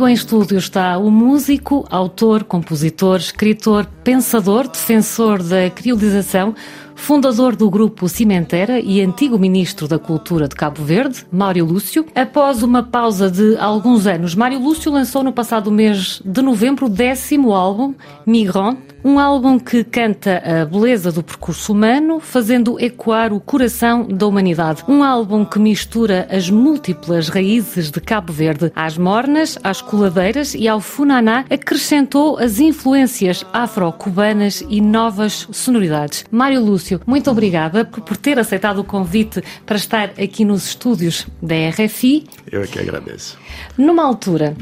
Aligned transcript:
Comigo 0.00 0.12
em 0.12 0.14
estúdio 0.14 0.56
está 0.56 0.96
o 0.96 1.10
músico, 1.10 1.86
autor, 1.90 2.44
compositor, 2.44 3.18
escritor, 3.18 3.84
pensador, 4.02 4.66
defensor 4.66 5.42
da 5.42 5.68
criolização, 5.68 6.54
fundador 7.00 7.56
do 7.56 7.68
grupo 7.70 8.08
Cimentera 8.08 8.78
e 8.78 9.00
antigo 9.00 9.38
ministro 9.38 9.88
da 9.88 9.98
Cultura 9.98 10.46
de 10.46 10.54
Cabo 10.54 10.84
Verde, 10.84 11.26
Mário 11.32 11.64
Lúcio. 11.64 12.04
Após 12.14 12.62
uma 12.62 12.82
pausa 12.82 13.30
de 13.30 13.56
alguns 13.56 14.06
anos, 14.06 14.34
Mário 14.34 14.60
Lúcio 14.60 14.92
lançou 14.92 15.24
no 15.24 15.32
passado 15.32 15.72
mês 15.72 16.20
de 16.24 16.42
novembro 16.42 16.86
o 16.86 16.90
décimo 16.90 17.52
álbum, 17.52 17.94
Migrant, 18.26 18.76
um 19.02 19.18
álbum 19.18 19.58
que 19.58 19.82
canta 19.82 20.42
a 20.44 20.64
beleza 20.66 21.10
do 21.10 21.22
percurso 21.22 21.72
humano, 21.72 22.20
fazendo 22.20 22.78
ecoar 22.78 23.32
o 23.32 23.40
coração 23.40 24.06
da 24.06 24.26
humanidade. 24.26 24.84
Um 24.86 25.02
álbum 25.02 25.44
que 25.44 25.58
mistura 25.58 26.28
as 26.30 26.50
múltiplas 26.50 27.28
raízes 27.28 27.90
de 27.90 28.00
Cabo 28.00 28.32
Verde 28.32 28.70
às 28.76 28.98
mornas, 28.98 29.58
às 29.64 29.80
coladeiras 29.80 30.54
e 30.54 30.68
ao 30.68 30.80
funaná, 30.80 31.44
acrescentou 31.48 32.38
as 32.38 32.60
influências 32.60 33.44
afro-cubanas 33.52 34.62
e 34.68 34.80
novas 34.82 35.48
sonoridades. 35.50 36.24
Mário 36.30 36.62
Lúcio, 36.62 36.89
muito 37.06 37.30
obrigada 37.30 37.84
por 37.84 38.16
ter 38.16 38.38
aceitado 38.38 38.78
o 38.78 38.84
convite 38.84 39.42
para 39.66 39.76
estar 39.76 40.10
aqui 40.10 40.44
nos 40.44 40.66
estúdios 40.66 41.26
da 41.42 41.54
RFI. 41.68 42.26
Eu 42.50 42.62
é 42.62 42.66
que 42.66 42.78
agradeço. 42.78 43.38
Numa 43.76 44.04
altura 44.04 44.56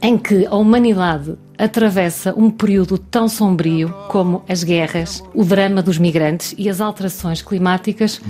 em 0.00 0.16
que 0.16 0.46
a 0.46 0.54
humanidade 0.54 1.36
atravessa 1.58 2.34
um 2.36 2.50
período 2.50 2.98
tão 2.98 3.28
sombrio 3.28 3.92
como 4.08 4.44
as 4.48 4.62
guerras, 4.62 5.22
o 5.34 5.44
drama 5.44 5.82
dos 5.82 5.98
migrantes 5.98 6.54
e 6.58 6.68
as 6.68 6.80
alterações 6.80 7.42
climáticas, 7.42 8.20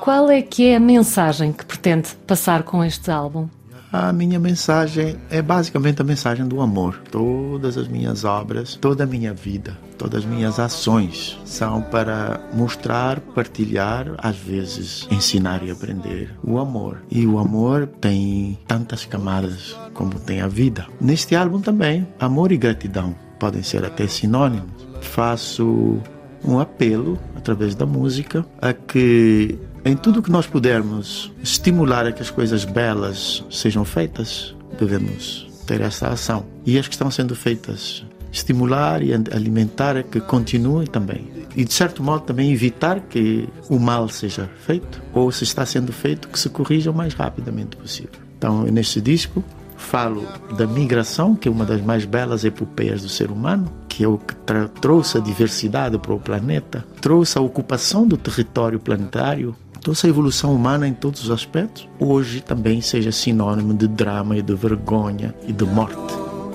qual 0.00 0.30
é 0.30 0.42
que 0.42 0.66
é 0.66 0.76
a 0.76 0.80
mensagem 0.80 1.52
que 1.52 1.64
pretende 1.64 2.10
passar 2.26 2.64
com 2.64 2.84
este 2.84 3.10
álbum? 3.10 3.48
A 3.92 4.10
minha 4.10 4.40
mensagem 4.40 5.18
é 5.28 5.42
basicamente 5.42 6.00
a 6.00 6.04
mensagem 6.04 6.48
do 6.48 6.62
amor. 6.62 7.02
Todas 7.10 7.76
as 7.76 7.86
minhas 7.86 8.24
obras, 8.24 8.74
toda 8.74 9.04
a 9.04 9.06
minha 9.06 9.34
vida, 9.34 9.76
todas 9.98 10.24
as 10.24 10.24
minhas 10.24 10.58
ações 10.58 11.38
são 11.44 11.82
para 11.82 12.40
mostrar, 12.54 13.20
partilhar, 13.20 14.14
às 14.16 14.36
vezes 14.38 15.06
ensinar 15.10 15.62
e 15.62 15.70
aprender 15.70 16.34
o 16.42 16.58
amor. 16.58 17.02
E 17.10 17.26
o 17.26 17.38
amor 17.38 17.86
tem 17.86 18.58
tantas 18.66 19.04
camadas 19.04 19.76
como 19.92 20.18
tem 20.18 20.40
a 20.40 20.48
vida. 20.48 20.86
Neste 20.98 21.36
álbum 21.36 21.60
também, 21.60 22.08
amor 22.18 22.50
e 22.50 22.56
gratidão 22.56 23.14
podem 23.38 23.62
ser 23.62 23.84
até 23.84 24.06
sinônimos. 24.06 24.88
Faço 25.02 26.00
um 26.42 26.58
apelo 26.58 27.18
através 27.36 27.74
da 27.74 27.84
música 27.84 28.46
a 28.58 28.72
que 28.72 29.58
em 29.84 29.96
tudo 29.96 30.22
que 30.22 30.30
nós 30.30 30.46
pudermos 30.46 31.32
estimular 31.42 32.06
a 32.06 32.12
que 32.12 32.22
as 32.22 32.30
coisas 32.30 32.64
belas 32.64 33.44
sejam 33.50 33.84
feitas, 33.84 34.54
devemos 34.78 35.48
ter 35.66 35.80
essa 35.80 36.08
ação. 36.08 36.44
E 36.64 36.78
as 36.78 36.86
que 36.86 36.94
estão 36.94 37.10
sendo 37.10 37.34
feitas, 37.34 38.04
estimular 38.30 39.02
e 39.02 39.12
alimentar 39.12 39.96
a 39.96 40.02
que 40.02 40.20
continuem 40.20 40.86
também. 40.86 41.28
E, 41.56 41.64
de 41.64 41.72
certo 41.72 42.02
modo, 42.02 42.22
também 42.24 42.52
evitar 42.52 43.00
que 43.00 43.48
o 43.68 43.78
mal 43.78 44.08
seja 44.08 44.48
feito, 44.64 45.02
ou 45.12 45.30
se 45.30 45.44
está 45.44 45.66
sendo 45.66 45.92
feito, 45.92 46.28
que 46.28 46.38
se 46.38 46.48
corrija 46.48 46.90
o 46.90 46.94
mais 46.94 47.12
rapidamente 47.12 47.76
possível. 47.76 48.20
Então, 48.38 48.62
neste 48.64 49.00
disco, 49.00 49.44
falo 49.76 50.26
da 50.56 50.66
migração, 50.66 51.34
que 51.34 51.48
é 51.48 51.50
uma 51.50 51.64
das 51.66 51.82
mais 51.82 52.04
belas 52.04 52.44
epopeias 52.44 53.02
do 53.02 53.08
ser 53.08 53.30
humano, 53.30 53.70
que 53.88 54.04
é 54.04 54.08
o 54.08 54.16
que 54.16 54.34
trouxe 54.80 55.18
a 55.18 55.20
diversidade 55.20 55.98
para 55.98 56.14
o 56.14 56.18
planeta, 56.18 56.84
trouxe 57.00 57.36
a 57.36 57.42
ocupação 57.42 58.06
do 58.06 58.16
território 58.16 58.78
planetário, 58.78 59.54
trouxe 59.82 60.06
a 60.06 60.10
evolução 60.10 60.54
humana 60.54 60.86
em 60.86 60.94
todos 60.94 61.24
os 61.24 61.30
aspectos, 61.30 61.88
hoje 61.98 62.40
também 62.40 62.80
seja 62.80 63.10
sinônimo 63.10 63.74
de 63.74 63.88
drama 63.88 64.36
e 64.36 64.42
de 64.42 64.54
vergonha 64.54 65.34
e 65.46 65.52
de 65.52 65.64
morte. 65.64 65.96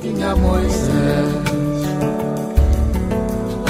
Tinha 0.01 0.35
Moisés, 0.35 1.33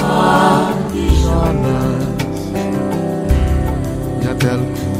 ah, 0.00 0.72
e 0.94 1.08
Jonas, 1.22 2.08
e 4.22 4.97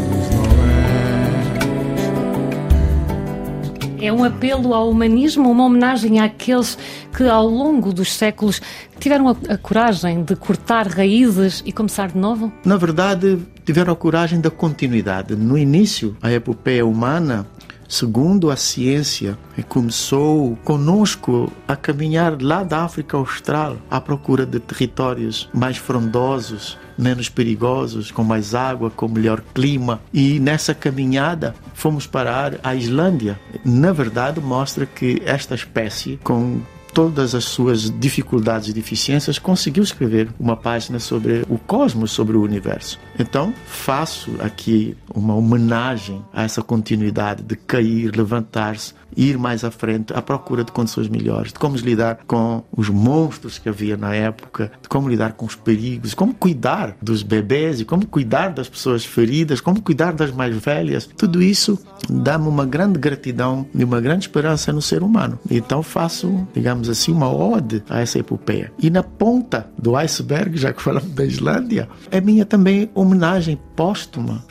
É 4.01 4.13
um 4.13 4.23
apelo 4.23 4.75
ao 4.75 4.89
humanismo, 4.89 5.51
uma 5.51 5.65
homenagem 5.65 6.21
àqueles 6.21 6.79
que 7.17 7.25
ao 7.25 7.47
longo 7.47 7.93
dos 7.93 8.13
séculos 8.13 8.61
tiveram 9.01 9.29
a, 9.29 9.37
a, 9.49 9.59
coragem 9.59 10.23
de 10.23 10.37
cortar 10.37 10.87
raízes 10.87 11.63
e 11.67 11.73
começar 11.73 12.09
de 12.09 12.19
novo? 12.19 12.53
Na 12.65 12.77
verdade, 12.77 13.39
tiveram 13.65 13.93
a 13.93 13.97
coragem 13.97 14.41
da 14.41 14.51
continuidade. 14.51 15.35
No 15.35 15.59
início, 15.59 16.17
a 16.23 16.33
epopeia 16.33 16.87
humana 16.87 17.47
segundo 17.89 18.51
a 18.51 18.57
ciência, 18.57 19.39
começou 19.69 20.57
conosco 20.65 21.51
a 21.67 21.75
caminhar 21.75 22.41
lá 22.41 22.63
da 22.63 22.85
África 22.85 23.17
Austral 23.17 23.79
à 23.91 24.01
procura 24.01 24.45
de 24.45 24.61
territórios 24.61 25.49
mais 25.53 25.79
frondosos, 25.79 26.79
menos 26.97 27.29
perigosos, 27.29 28.11
com 28.11 28.23
mais 28.23 28.55
água, 28.55 28.91
com 28.91 29.09
melhor 29.09 29.43
clima. 29.55 30.01
E 30.13 30.39
nessa 30.39 30.75
caminhada 30.75 31.55
fomos 31.75 32.07
parar 32.07 32.59
à 32.63 32.75
Islândia. 32.75 33.41
Na 33.65 33.93
verdade, 33.93 34.41
mostra 34.41 34.85
que 34.85 35.23
esta 35.25 35.55
espécie, 35.55 36.19
com 36.23 36.61
todas 36.99 37.33
as 37.33 37.45
suas 37.45 37.97
dificuldades 37.97 38.67
e 38.67 38.73
deficiências, 38.73 39.39
conseguiu 39.39 39.85
escrever 39.85 40.31
uma 40.37 40.57
página 40.57 40.99
sobre 40.99 41.45
o 41.49 41.57
cosmos, 41.57 42.11
sobre 42.11 42.37
o 42.37 42.43
universo. 42.43 42.99
Então, 43.17 43.55
faço 43.67 44.33
aqui 44.41 44.97
uma 45.15 45.33
homenagem 45.33 46.21
a 46.33 46.43
essa 46.43 46.61
continuidade 46.61 47.45
de 47.45 47.55
cair, 47.55 48.11
levantar-se, 48.17 48.95
ir 49.17 49.39
mais 49.39 49.65
à 49.65 49.71
frente 49.71 50.13
à 50.13 50.23
procura 50.23 50.65
de 50.65 50.73
condições 50.73 51.09
melhores, 51.09 51.53
de 51.53 51.59
como 51.59 51.77
lidar 51.77 52.21
com 52.27 52.63
os 52.77 52.89
monstros 52.89 53.59
que 53.59 53.69
havia 53.69 53.97
na 53.97 54.15
época, 54.15 54.71
de 54.83 54.89
como 54.89 55.09
lidar 55.09 55.33
com 55.33 55.47
os 55.47 55.55
perigos, 55.55 56.15
como 56.15 56.35
cuidar 56.35 56.97
dos 57.01 57.23
bebês 57.23 57.81
e 57.81 57.85
como 57.85 58.07
cuidar 58.07 58.53
das 58.53 58.69
pessoas 58.69 59.05
feridas, 59.05 59.61
como 59.61 59.83
cuidar 59.83 60.13
das 60.13 60.31
mais 60.31 60.57
velhas. 60.57 61.09
Tudo 61.17 61.43
isso 61.43 61.79
dá-me 62.09 62.49
uma 62.49 62.65
grande 62.65 62.99
gratidão 62.99 63.67
e 63.75 63.85
uma 63.85 64.01
grande 64.01 64.27
esperança 64.27 64.73
no 64.73 64.83
ser 64.83 65.03
humano. 65.03 65.39
Então 65.51 65.83
faço, 65.83 66.47
digamos 66.55 66.89
assim, 66.89 67.13
uma 67.13 67.33
ode 67.33 67.83
a 67.89 68.01
essa 68.01 68.19
epopeia. 68.19 68.73
E 68.79 68.91
na 68.91 69.03
ponta 69.03 69.69
do 69.79 69.97
iceberg, 69.97 70.57
já 70.57 70.73
que 70.73 70.83
falamos 70.83 71.11
da 71.11 71.25
Islândia, 71.25 71.89
é 72.11 72.21
minha 72.21 72.45
também 72.45 72.91
homenagem 72.95 73.59
póstuma 73.77 74.45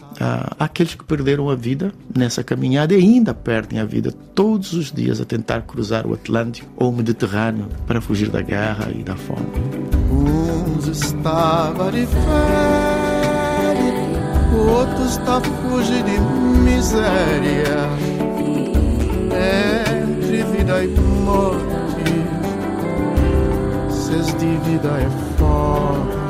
àqueles 0.59 0.95
que 0.95 1.03
perderam 1.03 1.49
a 1.49 1.55
vida 1.55 1.91
nessa 2.15 2.43
caminhada 2.43 2.93
e 2.93 2.97
ainda 2.97 3.33
perdem 3.33 3.79
a 3.79 3.85
vida 3.85 4.11
todos 4.11 4.73
os 4.73 4.91
dias 4.91 5.21
a 5.21 5.25
tentar 5.25 5.61
cruzar 5.61 6.05
o 6.07 6.13
Atlântico 6.13 6.69
ou 6.75 6.89
o 6.89 6.95
Mediterrâneo 6.95 7.67
para 7.85 8.01
fugir 8.01 8.29
da 8.29 8.41
guerra 8.41 8.91
e 8.93 9.03
da 9.03 9.15
fome. 9.15 9.47
Uns 10.11 10.87
estavam 10.87 11.91
de 11.91 12.05
férias, 12.07 12.27
outros 14.57 15.11
estavam 15.11 15.51
fugindo 15.69 16.05
de 16.05 16.19
miséria. 16.63 17.87
Entre 19.39 20.43
vida 20.43 20.83
e 20.83 20.87
morte, 21.23 21.67
se 23.91 24.35
de 24.37 24.57
vida 24.69 24.89
é 24.89 25.09
forte. 25.37 26.26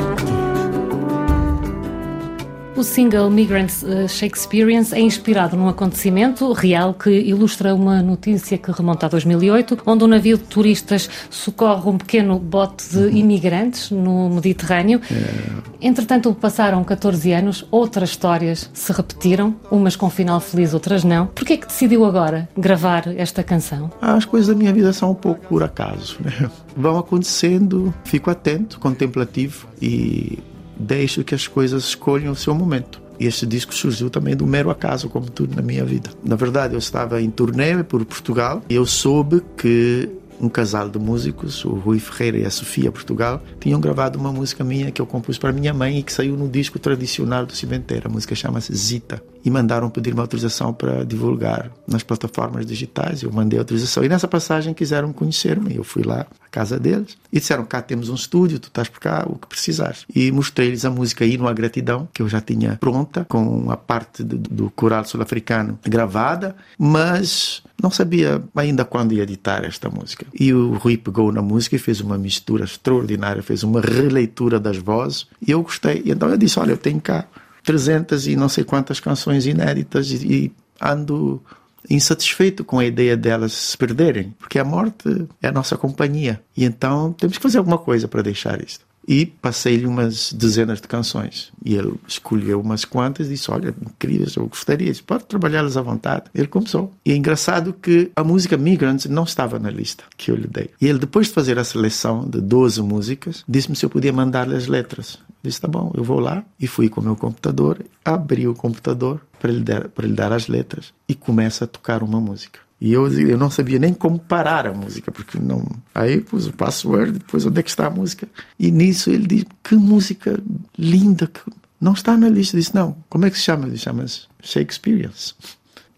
O 2.77 2.83
single 2.83 3.27
Migrants 3.31 3.81
uh, 3.81 4.07
Shakespeareans 4.07 4.93
é 4.93 4.99
inspirado 4.99 5.57
num 5.57 5.67
acontecimento 5.67 6.53
real 6.53 6.93
que 6.93 7.09
ilustra 7.09 7.73
uma 7.73 8.03
notícia 8.03 8.55
que 8.55 8.71
remonta 8.71 9.07
a 9.07 9.09
2008, 9.09 9.79
onde 9.83 10.03
um 10.03 10.07
navio 10.07 10.37
de 10.37 10.43
turistas 10.43 11.09
socorre 11.27 11.89
um 11.89 11.97
pequeno 11.97 12.37
bote 12.37 12.87
de 12.91 12.97
uhum. 12.99 13.09
imigrantes 13.09 13.89
no 13.89 14.29
Mediterrâneo. 14.29 15.01
É. 15.11 15.87
Entretanto, 15.87 16.31
passaram 16.35 16.83
14 16.83 17.31
anos, 17.31 17.65
outras 17.71 18.11
histórias 18.11 18.69
se 18.71 18.91
repetiram, 18.91 19.55
umas 19.71 19.95
com 19.95 20.07
final 20.07 20.39
feliz, 20.39 20.75
outras 20.75 21.03
não. 21.03 21.25
Por 21.25 21.45
que 21.45 21.53
é 21.53 21.57
que 21.57 21.65
decidiu 21.65 22.05
agora 22.05 22.47
gravar 22.55 23.07
esta 23.17 23.41
canção? 23.41 23.89
As 23.99 24.23
coisas 24.23 24.49
da 24.49 24.53
minha 24.53 24.71
vida 24.71 24.93
são 24.93 25.09
um 25.09 25.15
pouco 25.15 25.47
por 25.47 25.63
acaso. 25.63 26.17
Né? 26.19 26.47
Vão 26.75 26.99
acontecendo, 26.99 27.91
fico 28.03 28.29
atento, 28.29 28.79
contemplativo 28.79 29.67
e 29.81 30.37
deixo 30.79 31.23
que 31.23 31.35
as 31.35 31.47
coisas 31.47 31.85
escolham 31.85 32.31
o 32.31 32.35
seu 32.35 32.53
momento. 32.53 33.01
E 33.19 33.25
este 33.25 33.45
disco 33.45 33.73
surgiu 33.73 34.09
também 34.09 34.35
do 34.35 34.45
mero 34.45 34.69
acaso, 34.69 35.09
como 35.09 35.29
tudo 35.29 35.55
na 35.55 35.61
minha 35.61 35.83
vida. 35.83 36.09
Na 36.23 36.35
verdade, 36.35 36.75
eu 36.75 36.79
estava 36.79 37.21
em 37.21 37.29
turnê 37.29 37.83
por 37.83 38.05
Portugal 38.05 38.61
e 38.69 38.75
eu 38.75 38.85
soube 38.85 39.41
que 39.57 40.07
um 40.39 40.49
casal 40.49 40.89
de 40.89 40.99
músicos, 40.99 41.63
o 41.65 41.69
Rui 41.69 41.99
Ferreira 41.99 42.37
e 42.39 42.45
a 42.45 42.49
Sofia 42.49 42.91
Portugal, 42.91 43.41
tinham 43.59 43.79
gravado 43.79 44.19
uma 44.19 44.31
música 44.31 44.63
minha 44.63 44.91
que 44.91 45.01
eu 45.01 45.05
compus 45.05 45.37
para 45.37 45.51
minha 45.51 45.73
mãe 45.73 45.99
e 45.99 46.03
que 46.03 46.13
saiu 46.13 46.35
no 46.37 46.47
disco 46.47 46.79
tradicional 46.79 47.45
do 47.45 47.55
Cimenteiro. 47.55 48.07
A 48.07 48.11
música 48.11 48.35
chama-se 48.35 48.75
Zita. 48.75 49.21
E 49.43 49.49
mandaram 49.49 49.89
pedir 49.89 50.13
uma 50.13 50.23
autorização 50.23 50.73
para 50.73 51.05
divulgar 51.05 51.71
nas 51.87 52.03
plataformas 52.03 52.65
digitais. 52.65 53.23
Eu 53.23 53.31
mandei 53.31 53.57
a 53.57 53.61
autorização. 53.61 54.03
E 54.03 54.09
nessa 54.09 54.27
passagem 54.27 54.73
quiseram 54.73 55.13
conhecer-me. 55.13 55.73
Eu 55.73 55.85
fui 55.85 56.03
lá, 56.03 56.27
casa 56.51 56.79
deles 56.79 57.17
e 57.31 57.39
disseram: 57.39 57.63
cá 57.63 57.81
temos 57.81 58.09
um 58.09 58.15
estúdio, 58.15 58.59
tu 58.59 58.67
estás 58.67 58.89
por 58.89 58.99
cá, 58.99 59.25
o 59.27 59.37
que 59.37 59.47
precisares. 59.47 60.05
E 60.13 60.31
mostrei-lhes 60.31 60.83
a 60.83 60.89
música 60.89 61.23
Hino 61.23 61.47
à 61.47 61.53
Gratidão, 61.53 62.09
que 62.11 62.21
eu 62.21 62.27
já 62.27 62.41
tinha 62.41 62.77
pronta, 62.77 63.25
com 63.29 63.71
a 63.71 63.77
parte 63.77 64.23
do, 64.23 64.37
do 64.37 64.69
coral 64.71 65.05
sul-africano 65.05 65.79
gravada, 65.85 66.55
mas 66.77 67.61
não 67.81 67.91
sabia 67.91 68.41
ainda 68.55 68.83
quando 68.83 69.13
ia 69.13 69.23
editar 69.23 69.63
esta 69.63 69.89
música. 69.89 70.25
E 70.33 70.53
o 70.53 70.73
Rui 70.73 70.97
pegou 70.97 71.31
na 71.31 71.41
música 71.41 71.75
e 71.75 71.79
fez 71.79 72.01
uma 72.01 72.17
mistura 72.17 72.65
extraordinária, 72.65 73.43
fez 73.43 73.63
uma 73.63 73.81
releitura 73.81 74.59
das 74.59 74.77
vozes 74.77 75.27
e 75.45 75.51
eu 75.51 75.61
gostei. 75.61 76.01
E 76.03 76.11
então 76.11 76.29
eu 76.29 76.37
disse: 76.37 76.59
Olha, 76.59 76.71
eu 76.71 76.77
tenho 76.77 76.99
cá 76.99 77.25
300 77.63 78.27
e 78.27 78.35
não 78.35 78.49
sei 78.49 78.63
quantas 78.63 78.99
canções 78.99 79.45
inéditas 79.45 80.11
e, 80.11 80.51
ando 80.81 81.41
insatisfeito 81.89 82.63
com 82.63 82.79
a 82.79 82.85
ideia 82.85 83.15
delas 83.15 83.53
se 83.53 83.77
perderem, 83.77 84.33
porque 84.39 84.59
a 84.59 84.63
morte 84.63 85.27
é 85.41 85.47
a 85.47 85.51
nossa 85.51 85.77
companhia. 85.77 86.41
E 86.55 86.65
então 86.65 87.13
temos 87.13 87.37
que 87.37 87.43
fazer 87.43 87.57
alguma 87.59 87.77
coisa 87.77 88.07
para 88.07 88.21
deixar 88.21 88.61
isto. 88.61 88.85
E 89.07 89.25
passei-lhe 89.25 89.85
umas 89.85 90.33
dezenas 90.33 90.81
de 90.81 90.87
canções. 90.87 91.51
E 91.63 91.75
ele 91.75 91.93
escolheu 92.07 92.59
umas 92.59 92.83
quantas 92.83 93.27
e 93.27 93.31
disse: 93.31 93.49
Olha, 93.49 93.73
incríveis, 93.81 94.35
eu 94.35 94.47
gostaria. 94.47 94.91
Disse, 94.91 95.03
Pode 95.03 95.25
trabalhá-las 95.25 95.77
à 95.77 95.81
vontade. 95.81 96.25
Ele 96.35 96.47
começou. 96.47 96.93
E 97.05 97.11
é 97.11 97.15
engraçado 97.15 97.73
que 97.73 98.11
a 98.15 98.23
música 98.23 98.57
Migrants 98.57 99.05
não 99.05 99.23
estava 99.23 99.57
na 99.59 99.69
lista 99.69 100.03
que 100.17 100.31
eu 100.31 100.35
lhe 100.35 100.47
dei. 100.47 100.69
E 100.81 100.87
ele, 100.87 100.99
depois 100.99 101.27
de 101.27 101.33
fazer 101.33 101.57
a 101.57 101.63
seleção 101.63 102.27
de 102.27 102.41
12 102.41 102.81
músicas, 102.81 103.43
disse-me 103.47 103.75
se 103.75 103.85
eu 103.85 103.89
podia 103.89 104.11
mandar-lhe 104.11 104.55
as 104.55 104.67
letras. 104.67 105.19
Disse, 105.41 105.61
tá 105.61 105.67
bom, 105.67 105.91
eu 105.95 106.03
vou 106.03 106.19
lá. 106.19 106.43
E 106.59 106.67
fui 106.67 106.89
com 106.89 106.99
o 106.99 107.03
meu 107.03 107.15
computador, 107.15 107.83
abri 108.03 108.47
o 108.47 108.53
computador 108.53 109.21
para 109.39 109.51
lhe, 109.51 109.61
dar, 109.61 109.87
para 109.87 110.07
lhe 110.07 110.13
dar 110.13 110.33
as 110.33 110.47
letras 110.47 110.93
e 111.07 111.15
começa 111.15 111.65
a 111.65 111.67
tocar 111.67 112.03
uma 112.03 112.19
música. 112.19 112.66
E 112.79 112.93
eu, 112.93 113.07
eu 113.19 113.37
não 113.37 113.49
sabia 113.49 113.79
nem 113.79 113.93
como 113.93 114.19
parar 114.19 114.67
a 114.67 114.73
música, 114.73 115.11
porque 115.11 115.39
não. 115.39 115.65
Aí 115.95 116.21
pus 116.21 116.45
o 116.45 116.53
password, 116.53 117.13
depois 117.13 117.45
onde 117.45 117.59
é 117.59 117.63
que 117.63 117.69
está 117.69 117.87
a 117.87 117.89
música. 117.89 118.27
E 118.59 118.69
nisso 118.69 119.09
ele 119.09 119.25
diz: 119.25 119.45
Que 119.63 119.75
música 119.75 120.39
linda, 120.77 121.25
que 121.25 121.39
não 121.81 121.93
está 121.93 122.15
na 122.15 122.29
lista. 122.29 122.55
Eu 122.55 122.59
disse: 122.59 122.75
Não, 122.75 122.95
como 123.09 123.25
é 123.25 123.31
que 123.31 123.37
se 123.37 123.43
chama? 123.43 123.67
Ele 123.67 123.77
chama-se 123.77 124.27
Shakespeareans. 124.41 125.35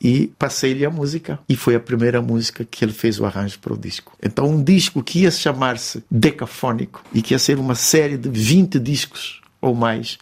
E 0.01 0.31
passei-lhe 0.39 0.85
a 0.85 0.89
música. 0.89 1.37
E 1.49 1.57
foi 1.57 1.75
a 1.75 1.79
primeira 1.79 2.21
música 2.21 2.63
que 2.63 2.85
ele 2.85 2.93
fez 2.93 3.19
o 3.19 3.25
arranjo 3.25 3.59
para 3.59 3.73
o 3.73 3.77
disco. 3.77 4.15
Então, 4.23 4.47
um 4.47 4.63
disco 4.63 5.03
que 5.03 5.19
ia 5.19 5.31
chamar-se 5.31 6.01
Decafônico 6.09 7.03
e 7.13 7.21
que 7.21 7.33
ia 7.33 7.39
ser 7.39 7.59
uma 7.59 7.75
série 7.75 8.17
de 8.17 8.29
20 8.29 8.79
discos 8.79 9.41
ou 9.61 9.75
mais 9.75 10.17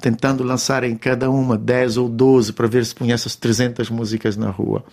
tentando 0.00 0.42
lançar 0.42 0.84
em 0.84 0.96
cada 0.96 1.30
uma 1.30 1.56
10 1.56 1.96
ou 1.96 2.08
12 2.08 2.52
para 2.52 2.66
ver 2.66 2.84
se 2.84 2.94
punha 2.94 3.14
essas 3.14 3.34
300 3.36 3.90
músicas 3.90 4.36
na 4.36 4.50
rua. 4.50 4.84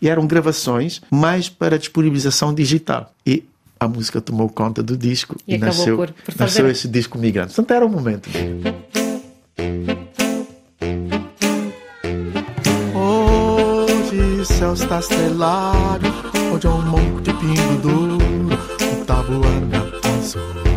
E 0.00 0.08
eram 0.08 0.26
gravações 0.26 1.00
mais 1.10 1.48
para 1.48 1.78
disponibilização 1.78 2.52
digital. 2.52 3.12
E 3.26 3.44
a 3.78 3.88
música 3.88 4.20
tomou 4.20 4.48
conta 4.48 4.82
do 4.82 4.96
disco 4.96 5.36
e, 5.46 5.54
e 5.54 5.58
nasceu, 5.58 5.96
por, 5.96 6.12
por 6.12 6.36
nasceu 6.38 6.68
esse 6.70 6.86
disco 6.86 7.18
migrante. 7.18 7.54
Portanto, 7.54 7.70
era 7.72 7.84
o 7.84 7.88
momento. 7.88 8.28
Hoje 12.94 14.40
o 14.40 14.44
céu 14.44 14.72
está 14.74 15.00
estrelado, 15.00 16.06
onde 16.52 16.66
é 16.66 16.70
um 16.70 16.82
monte 16.82 17.24
de 17.24 17.32
pingo 17.34 17.76
duro, 17.82 18.18
um 18.20 19.04
tabuana 19.04 19.84
azul. 20.16 20.71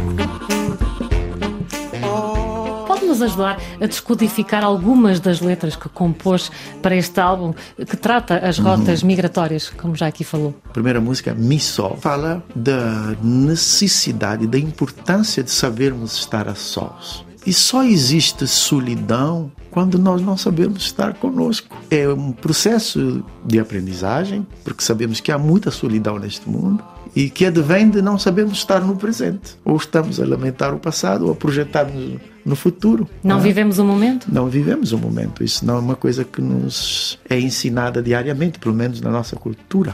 Nos 3.06 3.22
ajudar 3.22 3.60
a 3.80 3.86
descodificar 3.86 4.64
algumas 4.64 5.20
das 5.20 5.42
letras 5.42 5.76
que 5.76 5.88
compôs 5.90 6.52
para 6.82 6.96
este 6.96 7.20
álbum, 7.20 7.54
que 7.78 7.98
trata 7.98 8.38
as 8.38 8.58
rotas 8.58 9.02
uhum. 9.02 9.08
migratórias, 9.08 9.70
como 9.70 9.96
já 9.96 10.08
aqui 10.08 10.24
falou? 10.24 10.54
A 10.70 10.74
primeira 10.74 11.00
música, 11.00 11.34
Mi 11.34 11.60
Sol, 11.60 11.98
fala 12.02 12.44
da 12.56 13.16
necessidade, 13.22 14.48
da 14.48 14.58
importância 14.58 15.44
de 15.44 15.52
sabermos 15.52 16.16
estar 16.18 16.48
a 16.48 16.56
sós. 16.56 17.26
E 17.46 17.54
só 17.54 17.84
existe 17.84 18.48
solidão 18.48 19.52
quando 19.76 20.00
nós 20.00 20.22
não 20.22 20.38
sabemos 20.38 20.84
estar 20.84 21.16
conosco. 21.16 21.76
É 21.92 22.08
um 22.08 22.32
processo 22.32 23.22
de 23.46 23.60
aprendizagem, 23.60 24.48
porque 24.64 24.82
sabemos 24.82 25.20
que 25.20 25.34
há 25.34 25.38
muita 25.38 25.70
solidão 25.70 26.18
neste 26.18 26.50
mundo 26.50 26.82
e 27.14 27.30
que 27.30 27.46
advém 27.46 27.90
de 27.90 28.02
não 28.02 28.18
sabermos 28.18 28.58
estar 28.58 28.80
no 28.80 28.96
presente. 28.96 29.58
Ou 29.66 29.76
estamos 29.76 30.18
a 30.18 30.26
lamentar 30.26 30.74
o 30.74 30.80
passado 30.80 31.26
ou 31.26 31.34
a 31.34 31.36
projetar-nos 31.36 32.22
no 32.46 32.56
futuro. 32.56 33.06
Não, 33.22 33.36
não 33.36 33.42
é? 33.42 33.44
vivemos 33.44 33.78
o 33.78 33.84
momento? 33.84 34.28
Não 34.32 34.48
vivemos 34.48 34.94
o 34.94 34.98
momento. 34.98 35.44
Isso 35.44 35.66
não 35.66 35.76
é 35.76 35.80
uma 35.80 35.96
coisa 35.98 36.24
que 36.24 36.42
nos 36.42 37.20
é 37.30 37.38
ensinada 37.38 38.02
diariamente, 38.02 38.60
pelo 38.60 38.74
menos 38.74 39.02
na 39.02 39.12
nossa 39.12 39.36
cultura. 39.36 39.94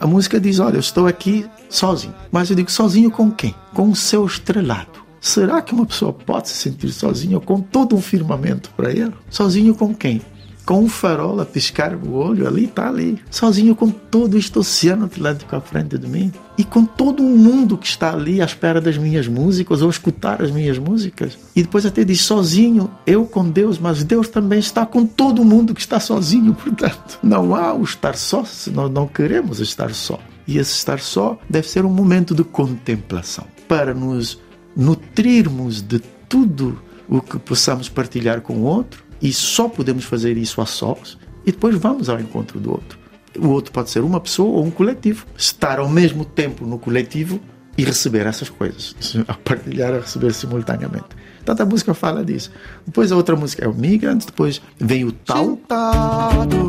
A 0.00 0.08
música 0.08 0.40
diz: 0.40 0.58
Olha, 0.58 0.74
eu 0.74 0.80
estou 0.80 1.06
aqui 1.06 1.46
sozinho. 1.70 2.14
Mas 2.32 2.50
eu 2.50 2.56
digo: 2.56 2.68
sozinho 2.68 3.12
com 3.12 3.30
quem? 3.30 3.54
Com 3.72 3.90
o 3.90 3.94
seu 3.94 4.26
estrelado. 4.26 5.06
Será 5.20 5.60
que 5.62 5.72
uma 5.72 5.86
pessoa 5.86 6.12
pode 6.12 6.48
se 6.48 6.54
sentir 6.54 6.90
sozinha 6.90 7.40
com 7.40 7.60
todo 7.60 7.96
um 7.96 8.00
firmamento 8.00 8.70
para 8.76 8.90
ele? 8.90 9.14
Sozinho 9.30 9.74
com 9.74 9.94
quem? 9.94 10.22
com 10.68 10.84
um 10.84 10.88
farol 10.88 11.40
a 11.40 11.46
piscar 11.46 11.94
o 11.94 12.12
olho, 12.12 12.46
ali 12.46 12.66
está 12.66 12.90
ali, 12.90 13.18
sozinho 13.30 13.74
com 13.74 13.88
todo 13.88 14.36
este 14.36 14.58
oceano 14.58 15.06
Atlântico 15.06 15.56
à 15.56 15.62
frente 15.62 15.96
de 15.96 16.06
mim 16.06 16.30
e 16.58 16.62
com 16.62 16.84
todo 16.84 17.22
um 17.22 17.38
mundo 17.38 17.78
que 17.78 17.86
está 17.86 18.12
ali 18.12 18.42
à 18.42 18.44
espera 18.44 18.78
das 18.78 18.98
minhas 18.98 19.26
músicas 19.26 19.80
ou 19.80 19.88
escutar 19.88 20.42
as 20.42 20.50
minhas 20.50 20.76
músicas. 20.76 21.38
E 21.56 21.62
depois 21.62 21.86
até 21.86 22.04
diz 22.04 22.20
sozinho, 22.20 22.90
eu 23.06 23.24
com 23.24 23.48
Deus, 23.48 23.78
mas 23.78 24.04
Deus 24.04 24.28
também 24.28 24.58
está 24.58 24.84
com 24.84 25.06
todo 25.06 25.42
mundo 25.42 25.72
que 25.72 25.80
está 25.80 25.98
sozinho, 25.98 26.52
portanto, 26.62 27.18
não 27.22 27.54
há 27.54 27.72
o 27.72 27.82
estar 27.82 28.14
só 28.14 28.44
se 28.44 28.70
nós 28.70 28.92
não 28.92 29.08
queremos 29.08 29.60
estar 29.60 29.94
só. 29.94 30.20
E 30.46 30.58
esse 30.58 30.74
estar 30.74 31.00
só 31.00 31.38
deve 31.48 31.66
ser 31.66 31.86
um 31.86 31.90
momento 31.90 32.34
de 32.34 32.44
contemplação 32.44 33.46
para 33.66 33.94
nos 33.94 34.38
nutrirmos 34.78 35.82
de 35.82 35.98
tudo 36.28 36.80
o 37.08 37.20
que 37.20 37.38
possamos 37.38 37.88
partilhar 37.88 38.40
com 38.40 38.54
o 38.54 38.62
outro 38.62 39.02
e 39.20 39.32
só 39.32 39.68
podemos 39.68 40.04
fazer 40.04 40.36
isso 40.36 40.60
a 40.60 40.66
sós 40.66 41.18
e 41.44 41.50
depois 41.50 41.74
vamos 41.74 42.08
ao 42.08 42.20
encontro 42.20 42.60
do 42.60 42.70
outro. 42.70 42.98
O 43.38 43.48
outro 43.48 43.72
pode 43.72 43.90
ser 43.90 44.00
uma 44.00 44.20
pessoa 44.20 44.58
ou 44.58 44.64
um 44.64 44.70
coletivo. 44.70 45.26
Estar 45.36 45.78
ao 45.78 45.88
mesmo 45.88 46.24
tempo 46.24 46.64
no 46.64 46.78
coletivo 46.78 47.40
e 47.76 47.84
receber 47.84 48.26
essas 48.26 48.48
coisas. 48.48 48.94
A 49.26 49.34
partilhar, 49.34 49.94
a 49.94 50.00
receber 50.00 50.32
simultaneamente. 50.32 51.08
Tanta 51.44 51.64
música 51.64 51.94
fala 51.94 52.24
disso. 52.24 52.50
Depois 52.84 53.12
a 53.12 53.16
outra 53.16 53.36
música 53.36 53.64
é 53.64 53.68
o 53.68 53.74
Migrant, 53.74 54.26
depois 54.26 54.60
vem 54.78 55.04
o 55.04 55.12
Tal. 55.12 55.46
Sentado, 55.46 56.68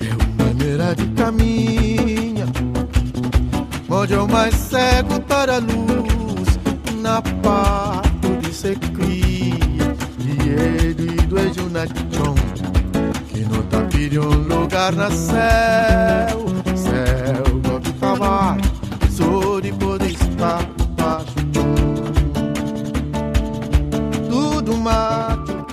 é 0.00 0.14
uma 0.14 0.44
maneira 0.44 0.94
de 0.94 1.06
caminha, 1.14 2.46
onde 3.88 4.12
eu 4.12 4.26
mais 4.26 4.54
cego 4.54 5.20
para 5.22 5.56
a 5.56 5.58
luz, 5.58 5.99
na 7.20 7.42
parte 7.42 8.28
de 8.40 8.54
ser 8.54 8.78
cria, 8.78 9.94
e 10.18 10.48
ele 10.48 11.50
de 11.50 11.60
una 11.60 11.86
chon 12.10 12.34
que 13.28 13.44
te 13.44 13.78
pide 13.90 14.18
un 14.18 14.48
lugar 14.48 14.94
na 14.94 15.10
céu, 15.10 16.46
céu 16.74 17.44
do 17.60 17.92
trabalho, 17.98 18.62
sou 19.10 19.60
de 19.60 19.72
poder 19.72 20.10
estar 20.10 20.64
baixo 20.96 21.34
tudo 24.28 24.76
mato. 24.76 25.66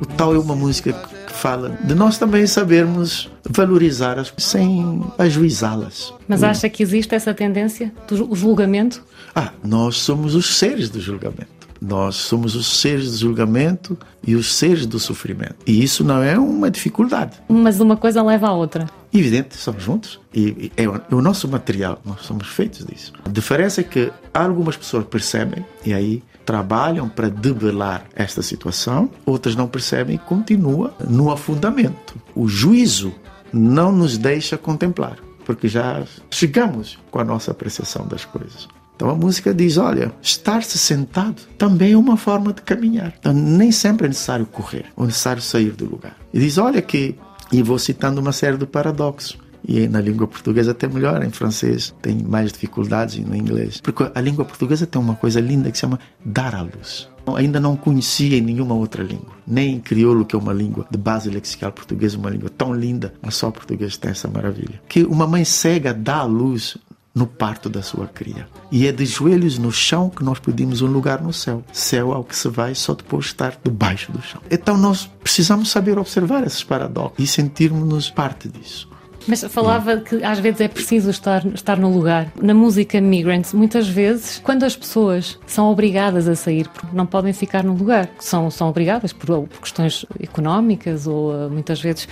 O 0.00 0.06
tal 0.06 0.34
é 0.34 0.38
uma 0.38 0.56
música 0.56 0.92
fala 1.34 1.76
de 1.82 1.94
nós 1.94 2.18
também 2.18 2.46
sabermos 2.46 3.30
valorizar 3.48 4.18
as 4.18 4.32
sem 4.38 5.04
ajuizá-las. 5.18 6.14
Mas 6.26 6.42
acha 6.42 6.68
que 6.68 6.82
existe 6.82 7.14
essa 7.14 7.34
tendência 7.34 7.92
do 8.08 8.34
julgamento? 8.34 9.02
Ah, 9.34 9.50
nós 9.62 9.96
somos 9.96 10.34
os 10.34 10.56
seres 10.56 10.88
do 10.88 11.00
julgamento. 11.00 11.52
Nós 11.80 12.14
somos 12.14 12.54
os 12.54 12.80
seres 12.80 13.10
do 13.12 13.18
julgamento 13.18 13.98
e 14.26 14.34
os 14.34 14.54
seres 14.54 14.86
do 14.86 14.98
sofrimento. 14.98 15.56
E 15.66 15.82
isso 15.82 16.02
não 16.02 16.22
é 16.22 16.38
uma 16.38 16.70
dificuldade. 16.70 17.32
Mas 17.46 17.78
uma 17.78 17.96
coisa 17.96 18.22
leva 18.22 18.48
à 18.48 18.52
outra. 18.52 18.86
Evidente, 19.12 19.56
somos 19.56 19.82
juntos. 19.82 20.18
E 20.32 20.72
é 20.76 20.88
o 20.88 21.20
nosso 21.20 21.46
material, 21.46 22.00
nós 22.04 22.22
somos 22.22 22.48
feitos 22.48 22.86
disso. 22.86 23.12
A 23.24 23.28
diferença 23.28 23.82
é 23.82 23.84
que 23.84 24.10
algumas 24.32 24.76
pessoas 24.76 25.04
percebem 25.04 25.64
e 25.84 25.92
aí 25.92 26.22
trabalham 26.44 27.08
para 27.08 27.28
debelar 27.28 28.04
esta 28.14 28.42
situação, 28.42 29.10
outras 29.24 29.56
não 29.56 29.66
percebem 29.66 30.16
e 30.16 30.18
continua 30.18 30.94
no 31.08 31.30
afundamento. 31.30 32.16
O 32.34 32.46
juízo 32.46 33.14
não 33.52 33.92
nos 33.92 34.18
deixa 34.18 34.58
contemplar, 34.58 35.16
porque 35.44 35.68
já 35.68 36.02
chegamos 36.30 36.98
com 37.10 37.18
a 37.18 37.24
nossa 37.24 37.50
apreciação 37.50 38.06
das 38.06 38.24
coisas. 38.24 38.68
Então 38.96 39.10
a 39.10 39.14
música 39.14 39.52
diz: 39.52 39.76
olha, 39.76 40.12
estar-se 40.22 40.78
sentado 40.78 41.42
também 41.58 41.92
é 41.92 41.96
uma 41.96 42.16
forma 42.16 42.52
de 42.52 42.62
caminhar. 42.62 43.14
Então 43.18 43.32
nem 43.32 43.72
sempre 43.72 44.06
é 44.06 44.08
necessário 44.08 44.46
correr 44.46 44.86
ou 44.96 45.06
necessário 45.06 45.42
sair 45.42 45.72
do 45.72 45.84
lugar. 45.84 46.16
E 46.32 46.38
diz: 46.38 46.58
olha 46.58 46.80
que. 46.80 47.16
E 47.52 47.62
vou 47.62 47.78
citando 47.78 48.20
uma 48.20 48.32
série 48.32 48.56
de 48.56 48.66
paradoxos. 48.66 49.38
E 49.66 49.88
na 49.88 50.00
língua 50.00 50.26
portuguesa 50.26 50.72
até 50.72 50.86
melhor, 50.86 51.24
em 51.24 51.30
francês 51.30 51.94
tem 52.02 52.22
mais 52.22 52.52
dificuldades 52.52 53.18
no 53.24 53.34
inglês. 53.34 53.80
Porque 53.80 54.10
a 54.14 54.20
língua 54.20 54.44
portuguesa 54.44 54.86
tem 54.86 55.00
uma 55.00 55.14
coisa 55.14 55.40
linda 55.40 55.70
que 55.70 55.76
se 55.76 55.82
chama 55.82 55.98
dar 56.24 56.54
à 56.54 56.62
luz. 56.62 57.08
Ainda 57.36 57.58
não 57.58 57.74
conhecia 57.74 58.36
em 58.36 58.42
nenhuma 58.42 58.74
outra 58.74 59.02
língua, 59.02 59.32
nem 59.46 59.76
em 59.76 59.80
crioulo, 59.80 60.26
que 60.26 60.36
é 60.36 60.38
uma 60.38 60.52
língua 60.52 60.86
de 60.90 60.98
base 60.98 61.30
lexical 61.30 61.72
portuguesa, 61.72 62.18
uma 62.18 62.28
língua 62.28 62.50
tão 62.50 62.74
linda, 62.74 63.14
mas 63.22 63.34
só 63.34 63.48
o 63.48 63.52
português 63.52 63.96
tem 63.96 64.10
essa 64.10 64.28
maravilha. 64.28 64.78
Que 64.86 65.04
uma 65.04 65.26
mãe 65.26 65.42
cega 65.42 65.94
dá 65.94 66.16
à 66.16 66.24
luz 66.24 66.76
no 67.14 67.26
parto 67.26 67.70
da 67.70 67.80
sua 67.80 68.06
cria. 68.08 68.48
E 68.72 68.86
é 68.86 68.92
de 68.92 69.06
joelhos 69.06 69.56
no 69.56 69.70
chão 69.70 70.10
que 70.10 70.24
nós 70.24 70.40
pedimos 70.40 70.82
um 70.82 70.88
lugar 70.88 71.22
no 71.22 71.32
céu. 71.32 71.62
Céu 71.72 72.12
ao 72.12 72.24
que 72.24 72.36
se 72.36 72.48
vai 72.48 72.74
só 72.74 72.92
depois 72.92 73.26
de 73.26 73.30
estar 73.30 73.56
debaixo 73.62 74.10
do 74.10 74.20
chão. 74.20 74.40
Então 74.50 74.76
nós 74.76 75.08
precisamos 75.22 75.70
saber 75.70 75.98
observar 75.98 76.44
esses 76.44 76.64
paradoxos 76.64 77.18
e 77.18 77.26
sentirmos 77.26 78.10
parte 78.10 78.48
disso. 78.48 78.88
Mas 79.26 79.42
falava 79.44 79.98
que 79.98 80.22
às 80.22 80.38
vezes 80.38 80.60
é 80.60 80.68
preciso 80.68 81.10
estar, 81.10 81.44
estar 81.46 81.78
no 81.78 81.92
lugar. 81.92 82.30
Na 82.40 82.54
música 82.54 83.00
Migrants, 83.00 83.52
muitas 83.52 83.88
vezes, 83.88 84.40
quando 84.42 84.64
as 84.64 84.76
pessoas 84.76 85.38
são 85.46 85.70
obrigadas 85.70 86.28
a 86.28 86.34
sair, 86.34 86.68
porque 86.68 86.94
não 86.94 87.06
podem 87.06 87.32
ficar 87.32 87.64
no 87.64 87.74
lugar, 87.74 88.08
são, 88.18 88.50
são 88.50 88.68
obrigadas 88.68 89.12
por, 89.12 89.26
por 89.46 89.60
questões 89.60 90.04
económicas 90.22 91.06
ou 91.06 91.34
eh, 91.34 91.48
muitas 91.48 91.80
vezes 91.80 92.08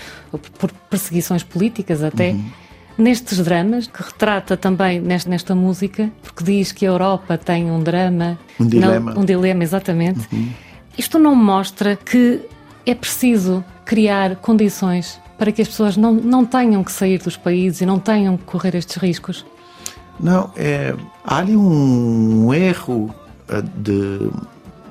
por 0.58 0.72
perseguições 0.90 1.42
políticas 1.42 2.02
até. 2.02 2.30
Uhum. 2.30 2.50
Nestes 2.98 3.38
dramas, 3.38 3.86
que 3.86 4.02
retrata 4.02 4.54
também 4.54 5.00
nesta, 5.00 5.28
nesta, 5.28 5.54
música, 5.54 6.10
porque 6.22 6.44
diz 6.44 6.72
que 6.72 6.84
a 6.84 6.90
Europa 6.90 7.38
tem 7.38 7.70
um 7.70 7.82
drama. 7.82 8.38
Um 8.60 8.66
dilema. 8.66 9.14
Não, 9.14 9.22
um 9.22 9.24
dilema, 9.24 9.62
exatamente. 9.62 10.28
Uhum. 10.30 10.50
Isto 10.98 11.18
não 11.18 11.34
mostra 11.34 11.96
que 11.96 12.42
é 12.84 12.94
preciso 12.94 13.64
criar 13.84 14.36
condições 14.36 15.20
para 15.38 15.50
que 15.50 15.62
as 15.62 15.68
pessoas 15.68 15.96
não, 15.96 16.12
não 16.12 16.44
tenham 16.44 16.84
que 16.84 16.92
sair 16.92 17.18
dos 17.18 17.36
países 17.36 17.80
e 17.80 17.86
não 17.86 17.98
tenham 17.98 18.36
que 18.36 18.44
correr 18.44 18.74
estes 18.74 18.96
riscos? 18.96 19.44
Não, 20.20 20.50
é, 20.56 20.94
há 21.24 21.38
ali 21.38 21.56
um 21.56 22.52
erro 22.54 23.12
eh, 23.48 23.62
de 23.76 24.30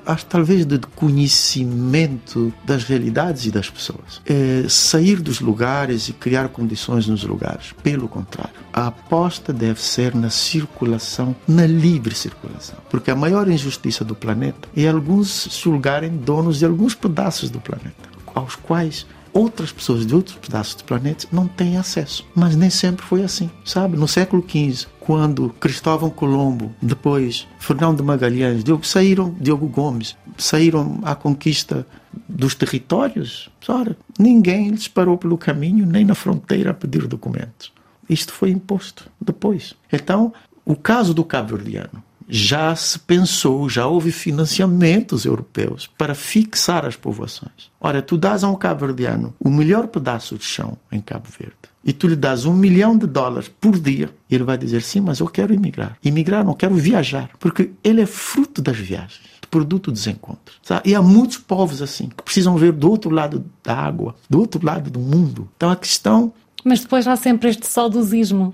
acho 0.05 0.25
talvez 0.25 0.65
de 0.65 0.79
conhecimento 0.95 2.53
das 2.65 2.83
realidades 2.83 3.45
e 3.45 3.51
das 3.51 3.69
pessoas. 3.69 4.21
É 4.25 4.65
sair 4.67 5.21
dos 5.21 5.39
lugares 5.39 6.09
e 6.09 6.13
criar 6.13 6.49
condições 6.49 7.07
nos 7.07 7.23
lugares. 7.23 7.73
Pelo 7.83 8.07
contrário, 8.07 8.53
a 8.73 8.87
aposta 8.87 9.53
deve 9.53 9.81
ser 9.81 10.15
na 10.15 10.29
circulação, 10.29 11.35
na 11.47 11.65
livre 11.65 12.15
circulação. 12.15 12.77
Porque 12.89 13.11
a 13.11 13.15
maior 13.15 13.49
injustiça 13.49 14.03
do 14.03 14.15
planeta 14.15 14.67
é 14.75 14.87
alguns 14.87 15.29
se 15.29 15.61
julgarem 15.61 16.11
donos 16.17 16.59
de 16.59 16.65
alguns 16.65 16.95
pedaços 16.95 17.49
do 17.49 17.59
planeta, 17.59 18.09
aos 18.33 18.55
quais 18.55 19.05
outras 19.33 19.71
pessoas 19.71 20.05
de 20.05 20.13
outros 20.13 20.37
pedaços 20.37 20.75
do 20.75 20.83
planeta 20.83 21.27
não 21.31 21.47
têm 21.47 21.77
acesso. 21.77 22.25
Mas 22.35 22.55
nem 22.55 22.69
sempre 22.69 23.05
foi 23.05 23.23
assim, 23.23 23.49
sabe? 23.63 23.97
No 23.97 24.07
século 24.07 24.43
XV, 24.47 24.87
quando 25.11 25.49
Cristóvão 25.59 26.09
Colombo, 26.09 26.73
depois 26.81 27.45
Fernão 27.59 27.93
de 27.93 28.01
Magalhães, 28.01 28.63
Diogo, 28.63 28.87
saíram, 28.87 29.35
Diogo 29.41 29.67
Gomes, 29.67 30.15
saíram 30.37 31.01
à 31.03 31.13
conquista 31.13 31.85
dos 32.29 32.55
territórios, 32.55 33.49
ora, 33.67 33.97
ninguém 34.17 34.69
lhes 34.69 34.87
parou 34.87 35.17
pelo 35.17 35.37
caminho, 35.37 35.85
nem 35.85 36.05
na 36.05 36.15
fronteira 36.15 36.71
a 36.71 36.73
pedir 36.73 37.07
documentos. 37.07 37.73
Isto 38.09 38.31
foi 38.31 38.51
imposto 38.51 39.09
depois. 39.19 39.75
Então, 39.91 40.31
o 40.63 40.77
caso 40.77 41.13
do 41.13 41.25
cabo-verdiano 41.25 42.01
já 42.33 42.73
se 42.75 42.97
pensou, 42.97 43.67
já 43.69 43.85
houve 43.85 44.11
financiamentos 44.11 45.25
europeus 45.25 45.89
para 45.97 46.15
fixar 46.15 46.85
as 46.85 46.95
povoações. 46.95 47.69
Ora, 47.79 48.01
tu 48.01 48.17
dás 48.17 48.43
a 48.43 48.49
um 48.49 48.55
cabo-verdiano 48.55 49.33
o 49.39 49.49
melhor 49.49 49.87
pedaço 49.87 50.37
de 50.37 50.45
chão 50.45 50.77
em 50.91 51.01
Cabo 51.01 51.27
Verde 51.37 51.55
e 51.83 51.91
tu 51.91 52.07
lhe 52.07 52.15
dás 52.15 52.45
um 52.45 52.53
milhão 52.53 52.97
de 52.97 53.07
dólares 53.07 53.51
por 53.59 53.77
dia, 53.79 54.09
e 54.29 54.35
ele 54.35 54.43
vai 54.43 54.55
dizer 54.55 54.83
sim, 54.83 55.01
mas 55.01 55.19
eu 55.19 55.27
quero 55.27 55.51
emigrar. 55.51 55.97
Emigrar, 56.05 56.45
não 56.45 56.53
quero 56.53 56.75
viajar, 56.75 57.31
porque 57.39 57.71
ele 57.83 58.01
é 58.01 58.05
fruto 58.05 58.61
das 58.61 58.77
viagens 58.77 59.31
produto 59.51 59.91
dos 59.91 60.07
encontros. 60.07 60.57
Sabe? 60.63 60.89
E 60.89 60.95
há 60.95 61.01
muitos 61.01 61.37
povos 61.37 61.81
assim, 61.81 62.07
que 62.07 62.23
precisam 62.23 62.55
ver 62.55 62.71
do 62.71 62.89
outro 62.89 63.11
lado 63.11 63.45
da 63.61 63.75
água, 63.75 64.15
do 64.27 64.39
outro 64.39 64.65
lado 64.65 64.89
do 64.89 64.99
mundo. 64.99 65.49
Então 65.57 65.69
a 65.69 65.75
questão. 65.75 66.33
Mas 66.63 66.79
depois 66.79 67.05
há 67.05 67.17
sempre 67.17 67.49
este 67.49 67.67
saudosismo. 67.67 68.53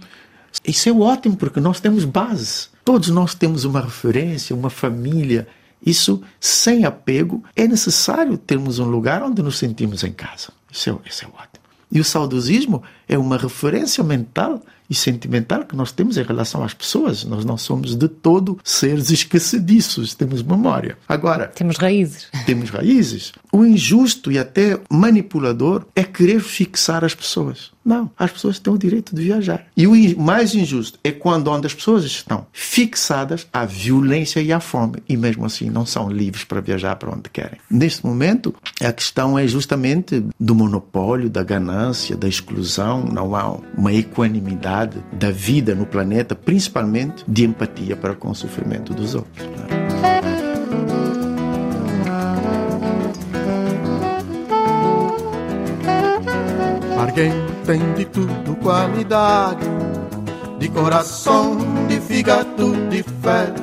Isso 0.66 0.90
é 0.90 0.92
ótimo, 0.92 1.38
porque 1.38 1.60
nós 1.60 1.80
temos 1.80 2.04
base. 2.04 2.70
Todos 2.88 3.10
nós 3.10 3.36
temos 3.36 3.66
uma 3.66 3.82
referência, 3.82 4.56
uma 4.56 4.70
família. 4.70 5.46
Isso, 5.86 6.22
sem 6.40 6.86
apego, 6.86 7.44
é 7.54 7.68
necessário 7.68 8.38
termos 8.38 8.80
um 8.80 8.86
lugar 8.86 9.22
onde 9.22 9.44
nos 9.44 9.58
sentimos 9.58 10.06
em 10.06 10.14
casa. 10.14 10.54
Isso 10.72 10.90
é, 10.92 11.10
isso 11.10 11.26
é 11.26 11.28
ótimo. 11.28 11.66
E 11.92 12.00
o 12.00 12.04
saudosismo 12.06 12.82
é 13.06 13.18
uma 13.18 13.38
referência 13.38 14.02
mental 14.06 14.62
e 14.90 14.96
sentimental 14.96 15.66
que 15.66 15.76
nós 15.76 15.92
temos 15.92 16.18
em 16.18 16.24
relação 16.24 16.64
às 16.64 16.74
pessoas. 16.74 17.26
Nós 17.26 17.44
não 17.44 17.58
somos 17.58 17.94
de 17.94 18.08
todo 18.08 18.58
seres 18.64 19.12
esquecediços, 19.12 20.16
temos 20.16 20.42
memória. 20.42 20.98
Agora. 21.10 21.48
Temos 21.48 21.76
raízes. 21.76 22.30
Temos 22.46 22.70
raízes. 22.70 23.34
O 23.52 23.66
injusto 23.66 24.32
e 24.32 24.40
até 24.40 24.80
manipulador 24.90 25.86
é 25.94 26.06
querer 26.06 26.40
fixar 26.40 27.04
as 27.04 27.14
pessoas. 27.14 27.72
Não, 27.88 28.12
as 28.20 28.30
pessoas 28.30 28.60
têm 28.60 28.74
o 28.74 28.78
direito 28.78 29.16
de 29.16 29.22
viajar. 29.24 29.66
E 29.78 29.88
o 29.88 30.20
mais 30.20 30.54
injusto 30.54 31.00
é 31.06 31.10
quando 31.10 31.50
onde 31.50 31.68
as 31.68 31.74
pessoas 31.74 32.04
estão 32.04 32.46
fixadas 32.52 33.48
à 33.54 33.66
violência 33.66 34.42
e 34.42 34.52
à 34.52 34.60
fome 34.60 35.02
e 35.08 35.16
mesmo 35.16 35.46
assim 35.46 35.70
não 35.70 35.86
são 35.86 36.10
livres 36.10 36.44
para 36.44 36.60
viajar 36.60 36.98
para 36.98 37.16
onde 37.16 37.30
querem. 37.30 37.58
Neste 37.72 38.06
momento, 38.06 38.54
a 38.82 38.92
questão 38.92 39.40
é 39.40 39.48
justamente 39.48 40.22
do 40.38 40.54
monopólio, 40.54 41.30
da 41.30 41.42
ganância, 41.44 42.18
da 42.18 42.28
exclusão, 42.28 43.06
não 43.06 43.34
há 43.34 43.58
uma 43.78 43.94
equanimidade 43.94 45.02
da 45.14 45.32
vida 45.32 45.74
no 45.74 45.86
planeta, 45.86 46.36
principalmente 46.36 47.24
de 47.26 47.46
empatia 47.46 47.96
para 47.96 48.14
com 48.14 48.32
o 48.32 48.36
sofrimento 48.36 48.94
dos 48.94 49.16
outros. 49.16 49.48
Alguém 56.98 57.57
tem 57.68 57.94
de 57.96 58.06
tudo 58.06 58.56
qualidade, 58.64 59.68
de 60.58 60.70
coração, 60.70 61.58
de 61.90 62.00
fígado, 62.00 62.74
de 62.90 63.04
fé. 63.04 63.54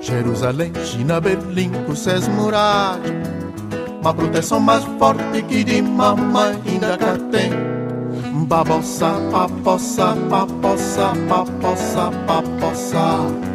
Jerusalém, 0.00 0.72
China, 0.82 1.20
Berlim, 1.20 1.70
com 1.86 1.94
seus 1.94 2.26
uma 2.26 4.14
proteção 4.14 4.58
mais 4.58 4.82
forte 4.98 5.42
que 5.42 5.62
de 5.62 5.82
mamãe 5.82 6.58
ainda 6.66 6.96
cá 6.96 7.18
tem. 7.30 7.50
Babossa, 8.46 9.12
papossa, 9.30 10.16
papossa, 10.30 11.12
papossa, 11.28 12.10
papossa. 12.26 13.50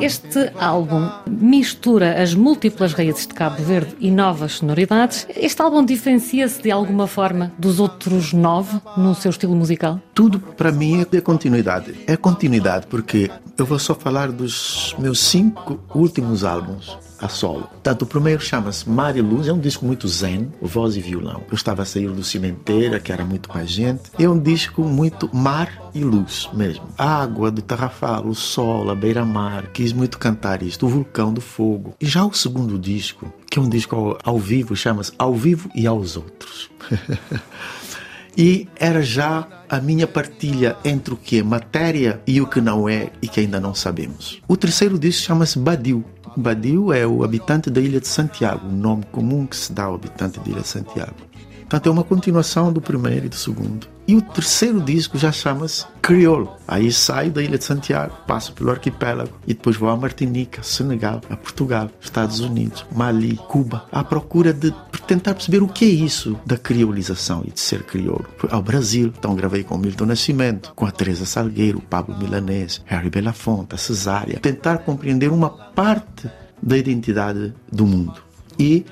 Este 0.00 0.52
álbum 0.60 1.21
mistura 1.42 2.22
as 2.22 2.34
múltiplas 2.34 2.92
raízes 2.92 3.26
de 3.26 3.34
Cabo 3.34 3.62
Verde 3.62 3.96
e 3.98 4.10
novas 4.10 4.52
sonoridades. 4.52 5.26
Este 5.36 5.60
álbum 5.60 5.84
diferencia-se 5.84 6.62
de 6.62 6.70
alguma 6.70 7.06
forma 7.06 7.52
dos 7.58 7.80
outros 7.80 8.32
nove 8.32 8.80
no 8.96 9.14
seu 9.14 9.30
estilo 9.30 9.56
musical? 9.56 10.00
Tudo 10.14 10.38
para 10.38 10.70
mim 10.70 11.04
é 11.12 11.20
continuidade. 11.20 11.94
É 12.06 12.16
continuidade 12.16 12.86
porque 12.86 13.30
eu 13.58 13.66
vou 13.66 13.78
só 13.78 13.94
falar 13.94 14.30
dos 14.30 14.94
meus 14.98 15.18
cinco 15.18 15.80
últimos 15.94 16.44
álbuns 16.44 16.96
a 17.22 17.28
solo. 17.28 17.70
Tanto 17.82 18.02
o 18.02 18.06
primeiro 18.06 18.42
chama-se 18.42 18.88
Mar 18.88 19.16
e 19.16 19.22
Luz, 19.22 19.46
é 19.46 19.52
um 19.52 19.60
disco 19.60 19.86
muito 19.86 20.08
zen, 20.08 20.52
voz 20.60 20.96
e 20.96 21.00
violão. 21.00 21.42
Eu 21.48 21.54
estava 21.54 21.82
a 21.82 21.84
sair 21.84 22.10
do 22.10 22.24
Cimenteira, 22.24 22.98
que 22.98 23.12
era 23.12 23.24
muito 23.24 23.48
mais 23.48 23.70
gente. 23.70 24.02
É 24.18 24.28
um 24.28 24.38
disco 24.38 24.82
muito 24.82 25.30
mar 25.34 25.90
e 25.94 26.02
luz 26.02 26.48
mesmo. 26.52 26.84
A 26.98 27.22
água 27.22 27.50
do 27.50 27.62
Tarrafal, 27.62 28.26
o 28.26 28.34
sol, 28.34 28.90
a 28.90 28.94
beira-mar. 28.94 29.68
Quis 29.72 29.92
muito 29.92 30.18
cantar 30.18 30.62
isto, 30.62 30.86
o 30.86 30.88
vulcão 30.88 31.32
do 31.32 31.40
fogo. 31.40 31.94
E 32.00 32.06
já 32.06 32.24
o 32.24 32.34
segundo 32.34 32.78
disco, 32.78 33.32
que 33.50 33.58
é 33.58 33.62
um 33.62 33.68
disco 33.68 33.94
ao, 33.94 34.18
ao 34.24 34.38
vivo, 34.38 34.74
chama-se 34.74 35.12
Ao 35.18 35.34
Vivo 35.34 35.70
e 35.74 35.86
aos 35.86 36.16
Outros. 36.16 36.70
e 38.36 38.66
era 38.76 39.02
já 39.02 39.46
a 39.68 39.80
minha 39.80 40.06
partilha 40.06 40.76
entre 40.84 41.14
o 41.14 41.16
que 41.16 41.38
é 41.38 41.42
matéria 41.42 42.20
e 42.26 42.40
o 42.40 42.46
que 42.46 42.60
não 42.60 42.88
é 42.88 43.10
e 43.20 43.28
que 43.28 43.40
ainda 43.40 43.60
não 43.60 43.74
sabemos. 43.74 44.40
O 44.48 44.56
terceiro 44.56 44.98
disco 44.98 45.22
chama-se 45.22 45.58
Badiu. 45.58 46.04
Badiu 46.36 46.92
é 46.92 47.06
o 47.06 47.22
habitante 47.24 47.70
da 47.70 47.80
Ilha 47.80 48.00
de 48.00 48.08
Santiago, 48.08 48.66
um 48.66 48.76
nome 48.76 49.04
comum 49.12 49.46
que 49.46 49.56
se 49.56 49.72
dá 49.72 49.84
ao 49.84 49.94
habitante 49.94 50.40
da 50.40 50.50
Ilha 50.50 50.62
de 50.62 50.68
Santiago. 50.68 51.14
Portanto, 51.60 51.86
é 51.86 51.90
uma 51.90 52.04
continuação 52.04 52.70
do 52.70 52.82
primeiro 52.82 53.26
e 53.26 53.28
do 53.30 53.34
segundo. 53.34 53.86
E 54.06 54.14
o 54.14 54.20
terceiro 54.20 54.80
disco 54.80 55.16
já 55.16 55.30
chama-se 55.30 55.86
Crioulo. 56.02 56.56
Aí 56.66 56.90
saio 56.92 57.30
da 57.30 57.42
Ilha 57.42 57.56
de 57.56 57.64
Santiago, 57.64 58.14
passo 58.26 58.52
pelo 58.52 58.70
arquipélago 58.70 59.38
e 59.46 59.54
depois 59.54 59.76
vou 59.76 59.88
à 59.88 59.96
Martinica, 59.96 60.62
Senegal, 60.62 61.20
a 61.30 61.36
Portugal, 61.36 61.88
Estados 62.00 62.40
Unidos, 62.40 62.84
Mali, 62.94 63.36
Cuba, 63.36 63.86
à 63.92 64.02
procura 64.02 64.52
de 64.52 64.74
tentar 65.06 65.34
perceber 65.34 65.62
o 65.62 65.68
que 65.68 65.84
é 65.84 65.88
isso 65.88 66.38
da 66.44 66.56
criolização 66.56 67.42
e 67.46 67.50
de 67.50 67.60
ser 67.60 67.84
crioulo. 67.84 68.26
Ao 68.50 68.62
Brasil, 68.62 69.12
então 69.16 69.34
gravei 69.34 69.62
com 69.62 69.78
Milton 69.78 70.06
Nascimento, 70.06 70.72
com 70.74 70.84
a 70.84 70.90
Teresa 70.90 71.24
Salgueiro, 71.24 71.80
Pablo 71.80 72.16
Milanês, 72.18 72.82
Harry 72.86 73.10
Belafonte, 73.10 73.74
a 73.74 73.78
Cesária. 73.78 74.40
Tentar 74.40 74.78
compreender 74.78 75.30
uma 75.30 75.50
parte 75.50 76.21
da 76.62 76.78
identidade 76.78 77.52
do 77.70 77.86
mundo. 77.86 78.22
E 78.58 78.84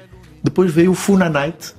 depois 0.43 0.73
veio 0.73 0.93
o 0.93 0.95
Funa 0.95 1.29
Night, 1.29 1.75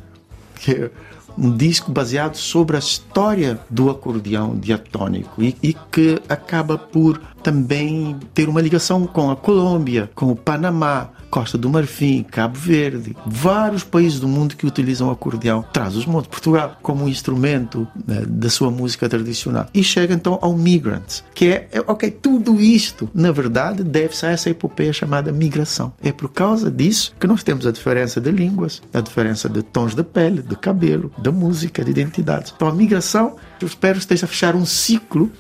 que 0.55 0.71
é 0.71 0.91
um 1.37 1.55
disco 1.55 1.91
baseado 1.91 2.35
sobre 2.35 2.75
a 2.75 2.79
história 2.79 3.59
do 3.69 3.89
acordeão 3.89 4.57
diatônico 4.57 5.41
e, 5.41 5.55
e 5.61 5.73
que 5.91 6.21
acaba 6.27 6.77
por 6.77 7.21
também 7.41 8.17
ter 8.33 8.49
uma 8.49 8.61
ligação 8.61 9.05
com 9.05 9.29
a 9.31 9.35
Colômbia, 9.35 10.09
com 10.15 10.31
o 10.31 10.35
Panamá, 10.35 11.09
Costa 11.31 11.57
do 11.57 11.69
Marfim, 11.69 12.23
Cabo 12.23 12.59
Verde, 12.59 13.15
vários 13.25 13.85
países 13.85 14.19
do 14.19 14.27
mundo 14.27 14.55
que 14.55 14.67
utilizam 14.67 15.07
o 15.07 15.11
acordeão. 15.11 15.63
Traz 15.71 15.95
os 15.95 16.05
montes, 16.05 16.29
Portugal, 16.29 16.77
como 16.81 17.05
um 17.05 17.09
instrumento 17.09 17.87
né, 18.05 18.23
da 18.27 18.49
sua 18.49 18.69
música 18.69 19.07
tradicional. 19.07 19.67
E 19.73 19.81
chega 19.81 20.13
então 20.13 20.37
ao 20.41 20.53
Migrants, 20.53 21.23
que 21.33 21.45
é, 21.45 21.69
é, 21.71 21.79
ok, 21.79 22.11
tudo 22.11 22.59
isto, 22.59 23.09
na 23.13 23.31
verdade, 23.31 23.81
deve-se 23.81 24.25
a 24.25 24.31
essa 24.31 24.49
epopeia 24.49 24.91
chamada 24.91 25.31
migração. 25.31 25.93
É 26.03 26.11
por 26.11 26.29
causa 26.29 26.69
disso 26.69 27.15
que 27.17 27.27
nós 27.27 27.43
temos 27.43 27.65
a 27.65 27.71
diferença 27.71 28.19
de 28.19 28.29
línguas, 28.29 28.81
a 28.93 28.99
diferença 28.99 29.47
de 29.47 29.63
tons 29.63 29.95
de 29.95 30.03
pele, 30.03 30.41
de 30.41 30.55
cabelo, 30.57 31.11
da 31.17 31.31
música, 31.31 31.83
de 31.83 31.91
identidades. 31.91 32.53
Então 32.53 32.67
a 32.67 32.73
migração, 32.73 33.37
eu 33.61 33.67
espero 33.67 33.93
que 33.93 34.01
esteja 34.01 34.25
a 34.25 34.29
fechar 34.29 34.53
um 34.53 34.65
ciclo 34.65 35.31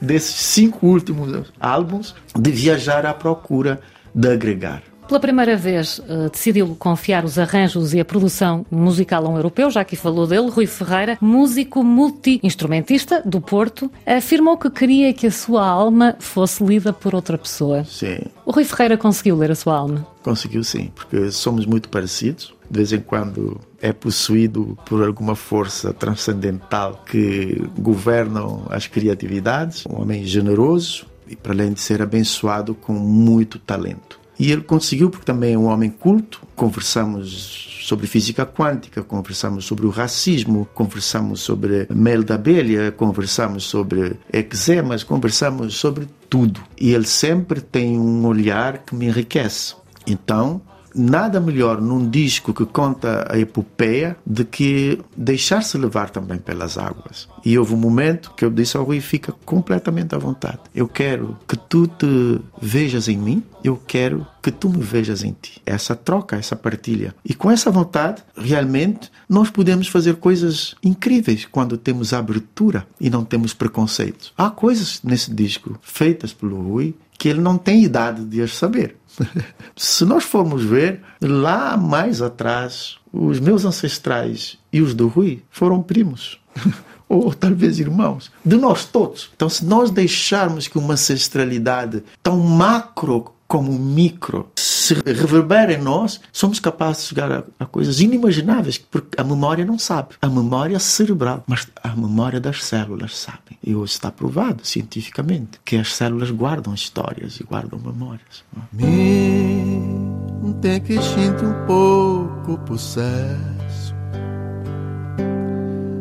desses 0.00 0.34
cinco 0.34 0.86
últimos 0.86 1.52
álbuns 1.58 2.14
de 2.34 2.50
viajar 2.50 3.06
à 3.06 3.14
procura 3.14 3.80
de 4.14 4.28
agregar. 4.28 4.82
Pela 5.08 5.20
primeira 5.20 5.56
vez, 5.56 6.00
uh, 6.00 6.28
decidiu 6.30 6.76
confiar 6.78 7.24
os 7.24 7.38
arranjos 7.38 7.94
e 7.94 8.00
a 8.00 8.04
produção 8.04 8.66
musical 8.70 9.24
a 9.24 9.30
um 9.30 9.36
europeu, 9.36 9.70
já 9.70 9.82
que 9.82 9.96
falou 9.96 10.26
dele, 10.26 10.50
Rui 10.50 10.66
Ferreira, 10.66 11.16
músico 11.18 11.82
multi-instrumentista 11.82 13.22
do 13.24 13.40
Porto, 13.40 13.90
afirmou 14.04 14.58
que 14.58 14.68
queria 14.68 15.14
que 15.14 15.26
a 15.26 15.30
sua 15.30 15.66
alma 15.66 16.14
fosse 16.18 16.62
lida 16.62 16.92
por 16.92 17.14
outra 17.14 17.38
pessoa. 17.38 17.84
Sim. 17.84 18.18
O 18.44 18.50
Rui 18.50 18.64
Ferreira 18.64 18.98
conseguiu 18.98 19.34
ler 19.34 19.50
a 19.50 19.54
sua 19.54 19.76
alma? 19.76 20.06
Conseguiu 20.22 20.62
sim, 20.62 20.90
porque 20.94 21.30
somos 21.30 21.64
muito 21.64 21.88
parecidos. 21.88 22.54
De 22.70 22.76
vez 22.76 22.92
em 22.92 23.00
quando 23.00 23.58
é 23.80 23.94
possuído 23.94 24.76
por 24.84 25.02
alguma 25.02 25.34
força 25.34 25.90
transcendental 25.94 27.02
que 27.06 27.62
governam 27.78 28.66
as 28.68 28.86
criatividades. 28.86 29.86
Um 29.86 30.02
homem 30.02 30.26
generoso 30.26 31.06
e, 31.26 31.34
para 31.34 31.52
além 31.52 31.72
de 31.72 31.80
ser 31.80 32.02
abençoado, 32.02 32.74
com 32.74 32.92
muito 32.92 33.58
talento. 33.58 34.17
E 34.38 34.52
ele 34.52 34.62
conseguiu, 34.62 35.10
porque 35.10 35.24
também 35.24 35.54
é 35.54 35.58
um 35.58 35.66
homem 35.66 35.90
culto. 35.90 36.40
Conversamos 36.54 37.68
sobre 37.82 38.06
física 38.06 38.44
quântica, 38.44 39.02
conversamos 39.02 39.64
sobre 39.64 39.86
o 39.86 39.90
racismo, 39.90 40.68
conversamos 40.74 41.40
sobre 41.40 41.86
mel 41.90 42.22
da 42.22 42.34
abelha, 42.34 42.92
conversamos 42.92 43.64
sobre 43.64 44.16
eczemas, 44.32 45.02
conversamos 45.02 45.74
sobre 45.74 46.06
tudo. 46.28 46.60
E 46.78 46.92
ele 46.92 47.06
sempre 47.06 47.60
tem 47.60 47.98
um 47.98 48.26
olhar 48.26 48.78
que 48.78 48.94
me 48.94 49.06
enriquece. 49.06 49.74
Então, 50.06 50.60
nada 50.98 51.40
melhor 51.40 51.80
num 51.80 52.08
disco 52.08 52.52
que 52.52 52.66
conta 52.66 53.26
a 53.30 53.38
epopeia 53.38 54.16
de 54.26 54.44
que 54.44 55.00
deixar-se 55.16 55.78
levar 55.78 56.10
também 56.10 56.38
pelas 56.38 56.76
águas. 56.76 57.28
E 57.44 57.58
houve 57.58 57.74
um 57.74 57.78
momento 57.78 58.32
que 58.36 58.44
eu 58.44 58.50
disse 58.50 58.76
ao 58.76 58.84
Rui: 58.84 59.00
fica 59.00 59.32
completamente 59.44 60.14
à 60.14 60.18
vontade. 60.18 60.58
Eu 60.74 60.88
quero 60.88 61.36
que 61.46 61.56
tu 61.56 61.86
te 61.86 62.40
vejas 62.60 63.08
em 63.08 63.16
mim, 63.16 63.42
eu 63.62 63.80
quero 63.86 64.26
que 64.42 64.50
tu 64.50 64.68
me 64.68 64.82
vejas 64.82 65.22
em 65.22 65.36
ti. 65.40 65.60
Essa 65.64 65.94
troca, 65.94 66.36
essa 66.36 66.56
partilha. 66.56 67.14
E 67.24 67.34
com 67.34 67.50
essa 67.50 67.70
vontade, 67.70 68.22
realmente, 68.36 69.10
nós 69.28 69.50
podemos 69.50 69.88
fazer 69.88 70.16
coisas 70.16 70.74
incríveis 70.82 71.46
quando 71.50 71.76
temos 71.76 72.12
abertura 72.12 72.86
e 73.00 73.08
não 73.08 73.24
temos 73.24 73.54
preconceito. 73.54 74.32
Há 74.36 74.50
coisas 74.50 75.00
nesse 75.02 75.32
disco 75.32 75.78
feitas 75.82 76.32
pelo 76.32 76.60
Rui 76.60 76.94
que 77.18 77.28
ele 77.28 77.40
não 77.40 77.58
tem 77.58 77.82
idade 77.82 78.24
de 78.24 78.40
as 78.40 78.54
saber. 78.54 78.96
Se 79.76 80.04
nós 80.04 80.24
formos 80.24 80.64
ver, 80.64 81.00
lá 81.20 81.76
mais 81.76 82.20
atrás, 82.22 82.96
os 83.12 83.38
meus 83.40 83.64
ancestrais 83.64 84.58
e 84.72 84.80
os 84.80 84.94
do 84.94 85.08
Rui 85.08 85.42
foram 85.50 85.82
primos. 85.82 86.40
ou 87.08 87.32
talvez 87.32 87.80
irmãos, 87.80 88.30
de 88.44 88.56
nós 88.56 88.84
todos. 88.84 89.30
Então, 89.34 89.48
se 89.48 89.64
nós 89.64 89.90
deixarmos 89.90 90.68
que 90.68 90.78
uma 90.78 90.94
ancestralidade 90.94 92.02
tão 92.22 92.38
macro 92.38 93.32
como 93.46 93.72
micro 93.72 94.46
se 94.88 94.94
reverbera 94.94 95.72
em 95.72 95.78
nós, 95.78 96.20
somos 96.32 96.58
capazes 96.58 97.02
de 97.02 97.08
chegar 97.10 97.30
a, 97.30 97.44
a, 97.58 97.66
coisas 97.66 98.00
inimagináveis, 98.00 98.78
porque 98.78 99.20
a 99.20 99.24
memória 99.24 99.64
não 99.64 99.78
sabe. 99.78 100.14
A 100.20 100.28
memória 100.28 100.78
cerebral, 100.78 101.44
mas 101.46 101.66
a 101.82 101.94
memória 101.94 102.40
das 102.40 102.64
células 102.64 103.16
sabe. 103.16 103.58
E 103.62 103.74
hoje 103.74 103.92
está 103.92 104.10
provado 104.10 104.66
cientificamente 104.66 105.60
que 105.64 105.76
as 105.76 105.94
células 105.94 106.30
guardam 106.30 106.72
histórias 106.72 107.38
e 107.40 107.44
guardam 107.44 107.78
memórias. 107.78 108.44
Me 108.72 110.54
tem 110.62 110.80
que 110.80 110.94
sentir 110.94 111.44
um 111.44 111.66
pouco 111.66 112.58
processo, 112.64 113.94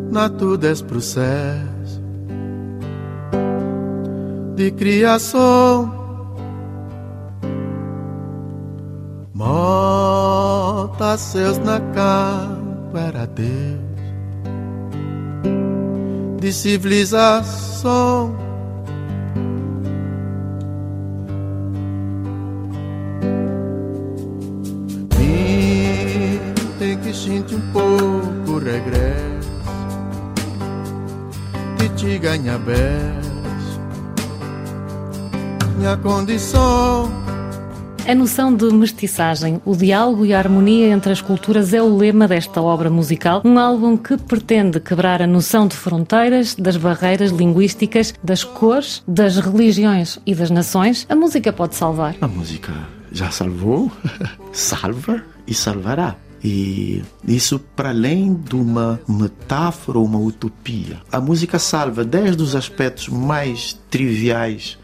na 0.10 0.30
tudo 0.30 0.66
é 0.66 0.76
processo 0.76 2.02
de 4.56 4.72
criação 4.72 6.07
Mota 9.38 11.16
seus 11.16 11.60
na 11.60 11.80
campo 11.80 12.98
era 12.98 13.28
Deus 13.28 13.78
de 16.42 16.52
civilização. 16.52 18.36
E 25.22 26.40
tem 26.80 26.98
que 26.98 27.14
sentir 27.14 27.58
um 27.58 27.72
pouco 27.72 28.58
regresso 28.58 29.52
que 31.78 31.90
te 31.90 32.18
ganha 32.18 32.58
beijos. 32.58 33.80
Minha 35.78 35.96
condição 35.98 37.27
a 38.08 38.16
noção 38.16 38.56
de 38.56 38.72
mestiçagem, 38.74 39.62
o 39.66 39.76
diálogo 39.76 40.26
e 40.26 40.34
a 40.34 40.40
harmonia 40.40 40.88
entre 40.88 41.12
as 41.12 41.20
culturas 41.20 41.74
é 41.74 41.82
o 41.82 41.98
lema 41.98 42.26
desta 42.26 42.62
obra 42.62 42.90
musical, 42.90 43.42
um 43.44 43.60
álbum 43.60 43.98
que 43.98 44.16
pretende 44.18 44.80
quebrar 44.80 45.22
a 45.22 45.28
noção 45.28 45.68
de 45.68 45.76
fronteiras, 45.76 46.56
das 46.56 46.78
barreiras 46.78 47.32
linguísticas, 47.32 48.14
das 48.24 48.46
cores, 48.46 49.04
das 49.06 49.36
religiões 49.36 50.20
e 50.26 50.34
das 50.34 50.50
nações. 50.50 51.06
A 51.10 51.16
música 51.18 51.52
pode 51.52 51.76
salvar. 51.76 52.16
A 52.22 52.28
música 52.30 52.72
já 53.12 53.30
salvou, 53.30 53.92
salva 54.54 55.22
e 55.46 55.54
salvará. 55.54 56.16
E 56.42 57.04
isso 57.28 57.60
para 57.60 57.90
além 57.90 58.36
de 58.36 58.56
uma 58.56 59.02
metáfora 59.06 59.98
ou 59.98 60.06
uma 60.06 60.20
utopia. 60.20 61.02
A 61.12 61.20
música 61.20 61.60
salva 61.60 62.06
desde 62.06 62.42
os 62.42 62.56
aspectos 62.56 63.10
mais 63.10 63.78
triviais 63.90 64.78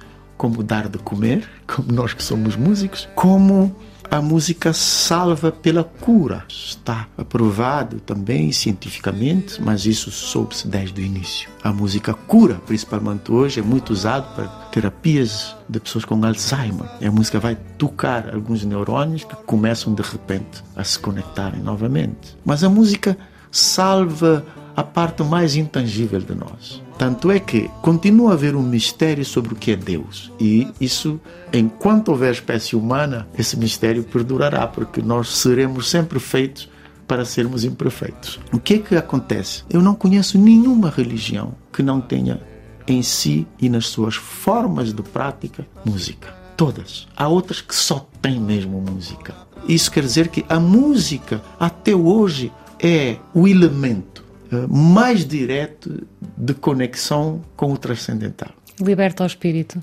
como 0.43 0.61
dar 0.61 0.89
de 0.89 0.97
comer, 0.97 1.47
como 1.65 1.89
nós 1.93 2.13
que 2.13 2.21
somos 2.21 2.57
músicos, 2.57 3.07
como 3.15 3.73
a 4.11 4.21
música 4.21 4.73
salva 4.73 5.53
pela 5.53 5.85
cura. 5.85 6.43
Está 6.49 7.07
aprovado 7.17 8.01
também 8.01 8.51
cientificamente, 8.51 9.61
mas 9.61 9.85
isso 9.85 10.11
soube-se 10.11 10.67
desde 10.67 10.99
o 10.99 11.05
início. 11.05 11.49
A 11.63 11.71
música 11.71 12.13
cura, 12.13 12.55
principalmente 12.65 13.31
hoje, 13.31 13.61
é 13.61 13.63
muito 13.63 13.91
usada 13.93 14.27
para 14.35 14.47
terapias 14.69 15.55
de 15.69 15.79
pessoas 15.79 16.03
com 16.03 16.15
Alzheimer. 16.25 16.89
E 16.99 17.05
a 17.07 17.11
música 17.11 17.39
vai 17.39 17.55
tocar 17.77 18.29
alguns 18.35 18.65
neurônios 18.65 19.23
que 19.23 19.37
começam 19.45 19.93
de 19.93 20.01
repente 20.01 20.61
a 20.75 20.83
se 20.83 20.99
conectarem 20.99 21.61
novamente. 21.61 22.37
Mas 22.43 22.65
a 22.65 22.69
música 22.69 23.17
salva 23.49 24.45
a 24.75 24.83
parte 24.83 25.23
mais 25.23 25.55
intangível 25.55 26.19
de 26.19 26.35
nós. 26.35 26.82
Tanto 26.97 27.31
é 27.31 27.39
que 27.39 27.69
continua 27.81 28.31
a 28.31 28.33
haver 28.33 28.55
um 28.55 28.61
mistério 28.61 29.25
sobre 29.25 29.53
o 29.53 29.55
que 29.55 29.71
é 29.71 29.75
Deus. 29.75 30.31
E 30.39 30.67
isso, 30.79 31.19
enquanto 31.51 32.09
houver 32.09 32.31
espécie 32.31 32.75
humana, 32.75 33.27
esse 33.37 33.57
mistério 33.57 34.03
perdurará, 34.03 34.67
porque 34.67 35.01
nós 35.01 35.29
seremos 35.29 35.89
sempre 35.89 36.19
feitos 36.19 36.69
para 37.07 37.25
sermos 37.25 37.63
imperfeitos. 37.63 38.39
O 38.51 38.59
que 38.59 38.75
é 38.75 38.79
que 38.79 38.95
acontece? 38.95 39.63
Eu 39.69 39.81
não 39.81 39.95
conheço 39.95 40.37
nenhuma 40.37 40.89
religião 40.89 41.53
que 41.71 41.83
não 41.83 41.99
tenha 41.99 42.41
em 42.87 43.01
si 43.01 43.47
e 43.59 43.69
nas 43.69 43.87
suas 43.87 44.15
formas 44.15 44.93
de 44.93 45.01
prática 45.01 45.65
música. 45.85 46.33
Todas. 46.55 47.07
Há 47.15 47.27
outras 47.27 47.61
que 47.61 47.75
só 47.75 48.07
têm 48.21 48.39
mesmo 48.39 48.79
música. 48.79 49.33
Isso 49.67 49.91
quer 49.91 50.03
dizer 50.03 50.27
que 50.27 50.45
a 50.47 50.59
música, 50.59 51.41
até 51.59 51.95
hoje, 51.95 52.51
é 52.79 53.17
o 53.33 53.47
elemento 53.47 54.22
mais 54.69 55.25
direto 55.25 56.05
de 56.37 56.53
conexão 56.53 57.41
com 57.55 57.71
o 57.71 57.77
transcendental. 57.77 58.49
Liberta 58.79 59.23
o 59.23 59.27
espírito. 59.27 59.81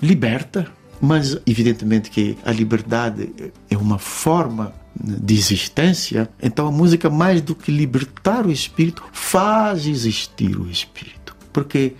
Liberta, 0.00 0.66
mas 1.00 1.38
evidentemente 1.46 2.10
que 2.10 2.36
a 2.44 2.50
liberdade 2.50 3.32
é 3.70 3.76
uma 3.76 3.98
forma 3.98 4.72
de 4.94 5.34
existência, 5.34 6.28
então 6.40 6.66
a 6.66 6.72
música, 6.72 7.08
mais 7.08 7.40
do 7.40 7.54
que 7.54 7.72
libertar 7.72 8.46
o 8.46 8.52
espírito, 8.52 9.02
faz 9.12 9.86
existir 9.86 10.58
o 10.58 10.68
espírito. 10.68 11.34
Porque 11.52 11.94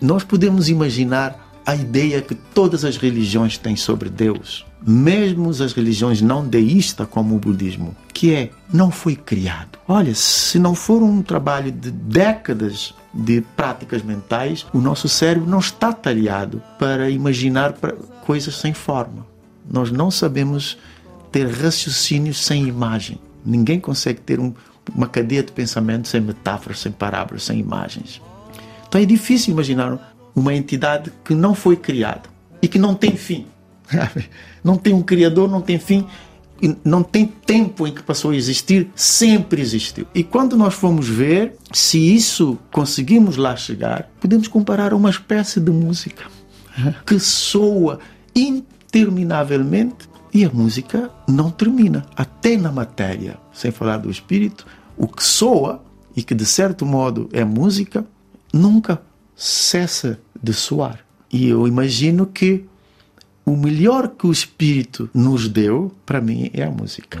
nós 0.00 0.24
podemos 0.24 0.68
imaginar 0.68 1.51
a 1.64 1.74
ideia 1.74 2.20
que 2.20 2.34
todas 2.34 2.84
as 2.84 2.96
religiões 2.96 3.56
têm 3.56 3.76
sobre 3.76 4.08
Deus, 4.08 4.66
mesmo 4.86 5.50
as 5.50 5.72
religiões 5.72 6.20
não 6.20 6.46
deístas 6.46 7.06
como 7.08 7.36
o 7.36 7.38
budismo, 7.38 7.96
que 8.12 8.34
é 8.34 8.50
não 8.72 8.90
foi 8.90 9.14
criado. 9.14 9.78
Olha, 9.86 10.14
se 10.14 10.58
não 10.58 10.74
for 10.74 11.02
um 11.02 11.22
trabalho 11.22 11.70
de 11.70 11.90
décadas 11.90 12.94
de 13.14 13.42
práticas 13.56 14.02
mentais, 14.02 14.66
o 14.72 14.78
nosso 14.78 15.08
cérebro 15.08 15.48
não 15.48 15.60
está 15.60 15.92
talhado 15.92 16.62
para 16.78 17.10
imaginar 17.10 17.74
coisas 18.24 18.56
sem 18.56 18.72
forma. 18.72 19.26
Nós 19.70 19.90
não 19.90 20.10
sabemos 20.10 20.78
ter 21.30 21.48
raciocínios 21.48 22.44
sem 22.44 22.66
imagem. 22.66 23.18
Ninguém 23.44 23.78
consegue 23.78 24.20
ter 24.20 24.40
um, 24.40 24.52
uma 24.94 25.06
cadeia 25.06 25.42
de 25.42 25.52
pensamento 25.52 26.08
sem 26.08 26.20
metáforas, 26.20 26.80
sem 26.80 26.92
parábolas, 26.92 27.44
sem 27.44 27.58
imagens. 27.58 28.20
Então 28.88 29.00
é 29.00 29.06
difícil 29.06 29.52
imaginar 29.52 30.11
uma 30.34 30.54
entidade 30.54 31.12
que 31.24 31.34
não 31.34 31.54
foi 31.54 31.76
criada 31.76 32.28
e 32.60 32.68
que 32.68 32.78
não 32.78 32.94
tem 32.94 33.16
fim. 33.16 33.46
Não 34.64 34.76
tem 34.76 34.94
um 34.94 35.02
criador, 35.02 35.50
não 35.50 35.60
tem 35.60 35.76
fim, 35.76 36.06
não 36.84 37.02
tem 37.02 37.26
tempo 37.26 37.84
em 37.84 37.92
que 37.92 38.02
passou 38.02 38.30
a 38.30 38.36
existir, 38.36 38.88
sempre 38.94 39.60
existiu. 39.60 40.06
E 40.14 40.22
quando 40.22 40.56
nós 40.56 40.74
formos 40.74 41.08
ver 41.08 41.56
se 41.72 41.98
isso 41.98 42.56
conseguimos 42.70 43.36
lá 43.36 43.56
chegar, 43.56 44.08
podemos 44.20 44.46
comparar 44.46 44.92
a 44.92 44.96
uma 44.96 45.10
espécie 45.10 45.58
de 45.58 45.72
música 45.72 46.26
que 47.04 47.18
soa 47.18 47.98
interminavelmente 48.34 50.08
e 50.32 50.44
a 50.44 50.50
música 50.50 51.10
não 51.28 51.50
termina, 51.50 52.06
até 52.16 52.56
na 52.56 52.70
matéria, 52.70 53.36
sem 53.52 53.72
falar 53.72 53.98
do 53.98 54.10
espírito, 54.10 54.64
o 54.96 55.08
que 55.08 55.24
soa 55.24 55.82
e 56.16 56.22
que 56.22 56.34
de 56.34 56.46
certo 56.46 56.86
modo 56.86 57.28
é 57.32 57.44
música, 57.44 58.06
nunca 58.52 59.02
cessa 59.42 60.20
de 60.40 60.52
soar. 60.52 61.00
E 61.32 61.48
eu 61.48 61.66
imagino 61.66 62.26
que 62.26 62.64
o 63.44 63.56
melhor 63.56 64.10
que 64.10 64.24
o 64.24 64.30
Espírito 64.30 65.10
nos 65.12 65.48
deu, 65.48 65.92
para 66.06 66.20
mim, 66.20 66.48
é 66.54 66.62
a 66.62 66.70
música. 66.70 67.20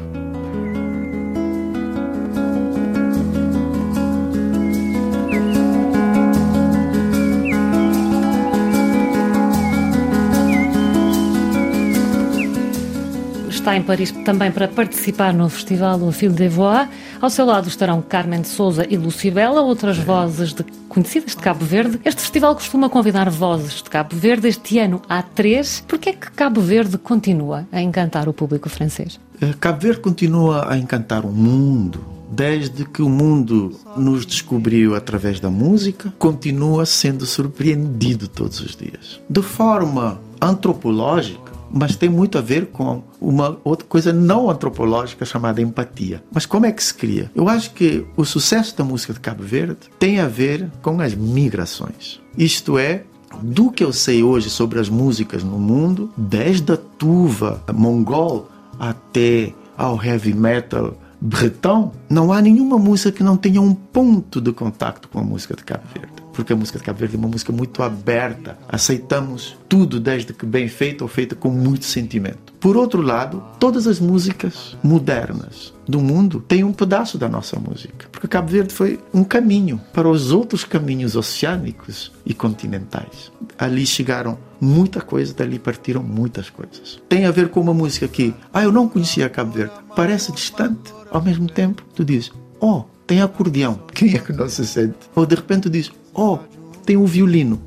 está 13.62 13.76
em 13.76 13.82
Paris 13.82 14.10
também 14.24 14.50
para 14.50 14.66
participar 14.66 15.32
no 15.32 15.48
festival 15.48 16.00
O 16.02 16.10
Fil 16.10 16.32
de 16.32 16.48
Voix. 16.48 16.88
Ao 17.20 17.30
seu 17.30 17.46
lado 17.46 17.68
estarão 17.68 18.02
Carmen 18.02 18.40
de 18.40 18.48
Souza 18.48 18.84
e 18.90 18.96
Lucibela, 18.96 19.62
outras 19.62 19.96
vozes 19.98 20.52
de, 20.52 20.64
conhecidas 20.92 21.34
de 21.34 21.42
Cabo 21.42 21.64
Verde. 21.64 21.98
Este 22.04 22.20
festival 22.20 22.54
costuma 22.54 22.90
convidar 22.90 23.30
vozes 23.30 23.82
de 23.82 23.88
Cabo 23.88 24.14
Verde. 24.14 24.48
Este 24.48 24.78
ano 24.78 25.00
há 25.08 25.22
três. 25.22 25.82
Por 25.88 25.98
que 25.98 26.10
é 26.10 26.12
que 26.12 26.30
Cabo 26.30 26.60
Verde 26.60 26.98
continua 26.98 27.66
a 27.72 27.80
encantar 27.80 28.28
o 28.28 28.32
público 28.32 28.68
francês? 28.68 29.18
Eh, 29.40 29.54
Cabo 29.58 29.80
Verde 29.80 30.00
continua 30.00 30.70
a 30.70 30.76
encantar 30.76 31.24
o 31.24 31.32
mundo 31.32 32.04
desde 32.30 32.84
que 32.84 33.02
o 33.02 33.08
mundo 33.08 33.78
nos 33.96 34.24
descobriu 34.24 34.94
através 34.94 35.38
da 35.38 35.50
música, 35.50 36.12
continua 36.18 36.86
sendo 36.86 37.26
surpreendido 37.26 38.26
todos 38.26 38.58
os 38.60 38.74
dias. 38.74 39.20
De 39.28 39.42
forma 39.42 40.18
antropológica, 40.40 41.51
mas 41.72 41.96
tem 41.96 42.08
muito 42.08 42.38
a 42.38 42.40
ver 42.40 42.66
com 42.66 43.02
uma 43.20 43.58
outra 43.64 43.86
coisa 43.86 44.12
não 44.12 44.50
antropológica 44.50 45.24
chamada 45.24 45.62
empatia. 45.62 46.22
Mas 46.32 46.46
como 46.46 46.66
é 46.66 46.72
que 46.72 46.82
se 46.82 46.94
cria? 46.94 47.30
Eu 47.34 47.48
acho 47.48 47.72
que 47.72 48.04
o 48.16 48.24
sucesso 48.24 48.76
da 48.76 48.84
música 48.84 49.12
de 49.12 49.20
Cabo 49.20 49.42
Verde 49.42 49.88
tem 49.98 50.20
a 50.20 50.28
ver 50.28 50.70
com 50.82 51.00
as 51.00 51.14
migrações. 51.14 52.20
Isto 52.36 52.78
é, 52.78 53.04
do 53.40 53.70
que 53.70 53.82
eu 53.82 53.92
sei 53.92 54.22
hoje 54.22 54.50
sobre 54.50 54.78
as 54.78 54.88
músicas 54.88 55.42
no 55.42 55.58
mundo, 55.58 56.12
desde 56.16 56.72
a 56.72 56.76
tuva 56.76 57.62
mongol 57.72 58.48
até 58.78 59.54
ao 59.76 60.02
heavy 60.02 60.34
metal 60.34 60.96
bretão, 61.20 61.92
não 62.10 62.32
há 62.32 62.40
nenhuma 62.40 62.78
música 62.78 63.12
que 63.12 63.22
não 63.22 63.36
tenha 63.36 63.60
um 63.60 63.72
ponto 63.72 64.40
de 64.40 64.52
contato 64.52 65.08
com 65.08 65.20
a 65.20 65.22
música 65.22 65.54
de 65.54 65.62
Cabo 65.62 65.84
Verde 65.94 66.21
porque 66.32 66.52
a 66.52 66.56
música 66.56 66.78
de 66.78 66.84
Cabo 66.84 66.98
Verde 66.98 67.16
é 67.16 67.18
uma 67.18 67.28
música 67.28 67.52
muito 67.52 67.82
aberta. 67.82 68.58
Aceitamos 68.68 69.56
tudo, 69.68 70.00
desde 70.00 70.32
que 70.32 70.46
bem 70.46 70.68
feita 70.68 71.04
ou 71.04 71.08
feita 71.08 71.34
com 71.34 71.50
muito 71.50 71.84
sentimento. 71.84 72.52
Por 72.60 72.76
outro 72.76 73.02
lado, 73.02 73.42
todas 73.58 73.86
as 73.86 73.98
músicas 73.98 74.76
modernas 74.82 75.72
do 75.86 76.00
mundo 76.00 76.40
têm 76.46 76.62
um 76.62 76.72
pedaço 76.72 77.18
da 77.18 77.28
nossa 77.28 77.58
música, 77.58 78.06
porque 78.10 78.28
Cabo 78.28 78.48
Verde 78.48 78.72
foi 78.72 79.00
um 79.12 79.24
caminho 79.24 79.80
para 79.92 80.08
os 80.08 80.30
outros 80.30 80.64
caminhos 80.64 81.16
oceânicos 81.16 82.12
e 82.24 82.32
continentais. 82.32 83.32
Ali 83.58 83.84
chegaram 83.84 84.38
muita 84.60 85.00
coisa, 85.00 85.34
dali 85.34 85.58
partiram 85.58 86.02
muitas 86.02 86.48
coisas. 86.48 87.00
Tem 87.08 87.24
a 87.24 87.30
ver 87.30 87.48
com 87.48 87.60
uma 87.60 87.74
música 87.74 88.06
que, 88.06 88.32
ah, 88.52 88.62
eu 88.62 88.70
não 88.70 88.88
conhecia 88.88 89.28
Cabo 89.28 89.52
Verde, 89.52 89.74
parece 89.96 90.32
distante, 90.32 90.94
ao 91.10 91.20
mesmo 91.20 91.48
tempo 91.48 91.84
tu 91.94 92.04
dizes, 92.04 92.30
oh, 92.60 92.84
tem 93.06 93.20
acordeão, 93.20 93.80
quem 93.92 94.14
é 94.14 94.18
que 94.18 94.32
não 94.32 94.48
se 94.48 94.66
sente? 94.66 94.96
Ou 95.14 95.26
de 95.26 95.34
repente 95.34 95.62
tu 95.62 95.70
dizes, 95.70 95.90
Oh, 96.14 96.38
tem 96.84 96.96
o 96.96 97.06
violino. 97.06 97.60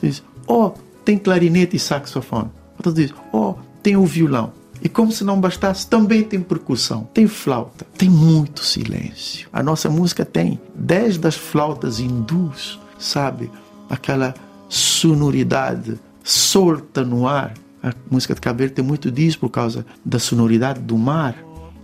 Diz, 0.00 0.22
oh, 0.46 0.72
tem 1.04 1.18
clarinete 1.18 1.76
e 1.76 1.78
saxofone. 1.78 2.50
Outro 2.76 2.92
diz, 2.92 3.12
oh, 3.32 3.54
tem 3.82 3.96
o 3.96 4.04
violão. 4.04 4.52
E 4.82 4.88
como 4.88 5.10
se 5.10 5.24
não 5.24 5.40
bastasse, 5.40 5.86
também 5.86 6.22
tem 6.22 6.40
percussão, 6.40 7.08
tem 7.14 7.26
flauta, 7.26 7.86
tem 7.96 8.10
muito 8.10 8.62
silêncio. 8.64 9.48
A 9.52 9.62
nossa 9.62 9.88
música 9.88 10.24
tem, 10.24 10.60
desde 10.74 11.26
as 11.26 11.36
flautas 11.36 12.00
hindus, 12.00 12.78
sabe? 12.98 13.50
Aquela 13.88 14.34
sonoridade 14.68 15.98
solta 16.22 17.02
no 17.02 17.26
ar. 17.26 17.54
A 17.82 17.92
música 18.10 18.34
de 18.34 18.40
Cabo 18.40 18.68
tem 18.68 18.84
muito 18.84 19.10
disso 19.10 19.38
por 19.38 19.50
causa 19.50 19.86
da 20.04 20.18
sonoridade 20.18 20.80
do 20.80 20.98
mar. 20.98 21.36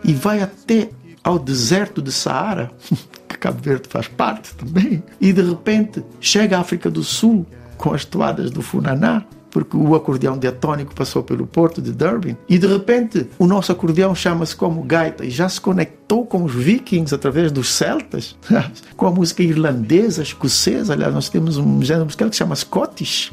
E 0.04 0.12
vai 0.12 0.42
até 0.42 0.90
ao 1.22 1.38
deserto 1.38 2.02
de 2.02 2.10
Saara, 2.10 2.70
Cabo 3.40 3.60
Verde 3.60 3.88
faz 3.88 4.06
parte 4.06 4.54
também. 4.54 5.02
E 5.20 5.32
de 5.32 5.42
repente 5.42 6.04
chega 6.20 6.58
a 6.58 6.60
África 6.60 6.90
do 6.90 7.02
Sul 7.02 7.46
com 7.76 7.94
as 7.94 8.04
toadas 8.04 8.50
do 8.50 8.60
Funaná, 8.60 9.24
porque 9.50 9.76
o 9.76 9.94
acordeão 9.94 10.38
diatônico 10.38 10.94
passou 10.94 11.22
pelo 11.22 11.46
porto 11.46 11.80
de 11.82 11.92
Durbin. 11.92 12.36
E 12.48 12.58
de 12.58 12.66
repente 12.66 13.26
o 13.38 13.46
nosso 13.46 13.72
acordeão 13.72 14.14
chama-se 14.14 14.54
como 14.54 14.82
gaita 14.82 15.24
e 15.24 15.30
já 15.30 15.48
se 15.48 15.60
conectou 15.60 16.24
com 16.24 16.44
os 16.44 16.54
vikings 16.54 17.14
através 17.14 17.50
dos 17.50 17.70
celtas, 17.70 18.36
com 18.96 19.06
a 19.06 19.10
música 19.10 19.42
irlandesa, 19.42 20.22
escocesa. 20.22 20.92
Aliás, 20.92 21.12
nós 21.12 21.28
temos 21.28 21.56
um 21.56 21.82
gênero 21.82 22.04
musical 22.04 22.28
que 22.28 22.36
se 22.36 22.38
chama 22.38 22.54
Scottish, 22.54 23.32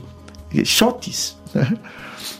Shottis. 0.63 1.37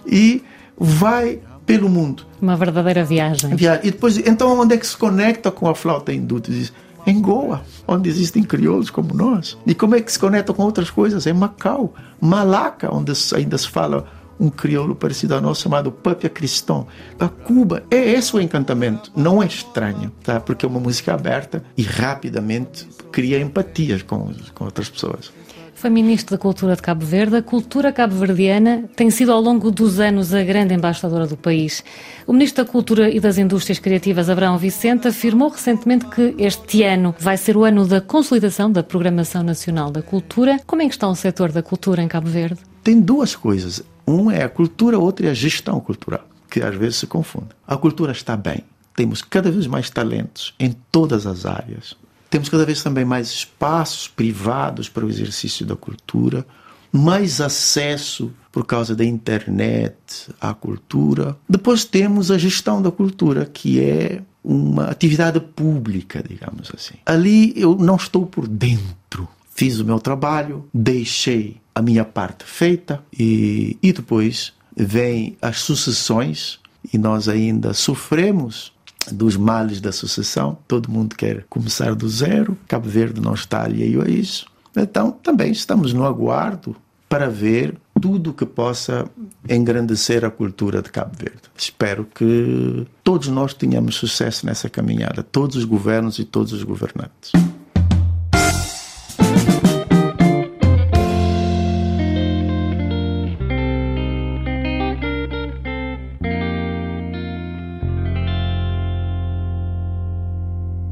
E 0.05 0.43
vai 0.77 1.39
pelo 1.65 1.89
mundo. 1.89 2.25
Uma 2.41 2.55
verdadeira 2.55 3.03
viagem. 3.03 3.51
E 3.83 3.91
depois, 3.91 4.17
então, 4.17 4.57
onde 4.59 4.73
é 4.73 4.77
que 4.77 4.87
se 4.87 4.95
conecta 4.95 5.51
com 5.51 5.67
a 5.69 5.75
flauta 5.75 6.13
hindu? 6.13 6.39
Diz, 6.39 6.71
em 7.07 7.21
Goa, 7.21 7.63
onde 7.87 8.09
existem 8.09 8.43
crioulos 8.43 8.89
como 8.89 9.13
nós. 9.13 9.57
E 9.65 9.73
como 9.73 9.95
é 9.95 10.01
que 10.01 10.11
se 10.11 10.19
conecta 10.19 10.53
com 10.53 10.61
outras 10.63 10.89
coisas? 10.89 11.25
Em 11.25 11.33
Macau, 11.33 11.93
Malaca, 12.19 12.93
onde 12.93 13.13
ainda 13.33 13.57
se 13.57 13.69
fala 13.69 14.05
um 14.39 14.49
crioulo 14.49 14.93
parecido 14.93 15.33
ao 15.33 15.41
nosso 15.41 15.63
chamado 15.63 15.91
Papia 15.91 16.29
Cristão. 16.29 16.85
A 17.17 17.27
Cuba 17.27 17.83
é 17.89 17.97
esse 18.11 18.35
o 18.35 18.41
encantamento. 18.41 19.11
Não 19.15 19.41
é 19.41 19.47
estranho, 19.47 20.11
tá? 20.21 20.39
Porque 20.39 20.65
é 20.65 20.69
uma 20.69 20.79
música 20.79 21.13
aberta 21.13 21.63
e 21.75 21.81
rapidamente 21.81 22.87
cria 23.11 23.39
empatias 23.39 24.03
com, 24.03 24.31
com 24.53 24.65
outras 24.65 24.89
pessoas. 24.89 25.31
Foi 25.77 25.91
Ministro 25.91 26.35
da 26.35 26.41
Cultura 26.41 26.75
de 26.75 26.81
Cabo 26.81 27.05
Verde. 27.05 27.35
A 27.35 27.41
cultura 27.43 27.93
cabo-verdiana 27.93 28.89
tem 28.95 29.11
sido 29.11 29.31
ao 29.31 29.39
longo 29.39 29.69
dos 29.69 29.99
anos 29.99 30.33
a 30.33 30.43
grande 30.43 30.73
embaixadora 30.73 31.27
do 31.27 31.37
país. 31.37 31.83
O 32.25 32.33
Ministro 32.33 32.65
da 32.65 32.71
Cultura 32.71 33.11
e 33.11 33.19
das 33.19 33.37
Indústrias 33.37 33.77
Criativas, 33.77 34.27
Abraão 34.27 34.57
Vicente, 34.57 35.07
afirmou 35.07 35.49
recentemente 35.49 36.07
que 36.07 36.33
este 36.39 36.81
ano 36.81 37.13
vai 37.19 37.37
ser 37.37 37.55
o 37.55 37.63
ano 37.63 37.85
da 37.85 38.01
consolidação 38.01 38.71
da 38.71 38.81
Programação 38.81 39.43
Nacional 39.43 39.91
da 39.91 40.01
Cultura. 40.01 40.59
Como 40.65 40.81
é 40.81 40.87
que 40.87 40.95
está 40.95 41.07
o 41.07 41.13
setor 41.13 41.51
da 41.51 41.61
cultura 41.61 42.01
em 42.01 42.07
Cabo 42.07 42.27
Verde? 42.27 42.59
Tem 42.83 42.99
duas 42.99 43.35
coisas. 43.35 43.83
Um 44.07 44.31
é 44.31 44.41
a 44.41 44.49
cultura, 44.49 44.97
outro 44.97 45.27
é 45.27 45.29
a 45.29 45.35
gestão 45.35 45.79
cultural, 45.79 46.27
que 46.49 46.59
às 46.59 46.73
vezes 46.75 46.95
se 46.95 47.05
confunde. 47.05 47.49
A 47.67 47.77
cultura 47.77 48.13
está 48.13 48.35
bem. 48.35 48.63
Temos 48.95 49.21
cada 49.21 49.51
vez 49.51 49.67
mais 49.67 49.91
talentos 49.91 50.55
em 50.59 50.75
todas 50.91 51.27
as 51.27 51.45
áreas. 51.45 51.95
Temos 52.29 52.49
cada 52.49 52.65
vez 52.65 52.83
também 52.83 53.05
mais 53.05 53.29
espaços 53.29 54.07
privados 54.07 54.89
para 54.89 55.05
o 55.05 55.09
exercício 55.09 55.65
da 55.65 55.75
cultura, 55.75 56.45
mais 56.91 57.39
acesso 57.39 58.31
por 58.51 58.65
causa 58.65 58.95
da 58.95 59.05
internet 59.05 59.95
à 60.39 60.53
cultura. 60.53 61.37
Depois 61.47 61.83
temos 61.83 62.31
a 62.31 62.37
gestão 62.37 62.81
da 62.81 62.91
cultura, 62.91 63.45
que 63.45 63.79
é 63.79 64.21
uma 64.43 64.85
atividade 64.85 65.39
pública, 65.39 66.23
digamos 66.27 66.71
assim. 66.73 66.95
Ali 67.05 67.53
eu 67.55 67.75
não 67.75 67.95
estou 67.95 68.25
por 68.25 68.47
dentro. 68.47 69.27
Fiz 69.53 69.79
o 69.79 69.85
meu 69.85 69.99
trabalho, 69.99 70.65
deixei 70.73 71.57
a 71.73 71.81
minha 71.81 72.05
parte 72.05 72.45
feita 72.45 73.03
e, 73.17 73.77
e 73.81 73.91
depois 73.91 74.53
vêm 74.75 75.37
as 75.41 75.59
sucessões 75.59 76.59
e 76.93 76.97
nós 76.97 77.27
ainda 77.27 77.73
sofremos 77.73 78.71
dos 79.11 79.35
males 79.35 79.81
da 79.81 79.91
sucessão. 79.91 80.57
Todo 80.67 80.91
mundo 80.91 81.15
quer 81.15 81.45
começar 81.49 81.93
do 81.95 82.07
zero. 82.07 82.57
Cabo 82.67 82.87
Verde 82.87 83.21
não 83.21 83.33
está 83.33 83.63
alheio 83.63 84.03
a 84.03 84.09
isso. 84.09 84.45
Então, 84.75 85.11
também 85.11 85.51
estamos 85.51 85.93
no 85.93 86.05
aguardo 86.05 86.75
para 87.09 87.29
ver 87.29 87.75
tudo 87.99 88.33
que 88.33 88.45
possa 88.45 89.09
engrandecer 89.49 90.23
a 90.23 90.29
cultura 90.29 90.81
de 90.81 90.91
Cabo 90.91 91.11
Verde. 91.17 91.41
Espero 91.57 92.05
que 92.05 92.85
todos 93.03 93.27
nós 93.27 93.53
tenhamos 93.53 93.95
sucesso 93.95 94.45
nessa 94.45 94.69
caminhada, 94.69 95.23
todos 95.23 95.55
os 95.55 95.65
governos 95.65 96.19
e 96.19 96.25
todos 96.25 96.53
os 96.53 96.63
governantes. 96.63 97.31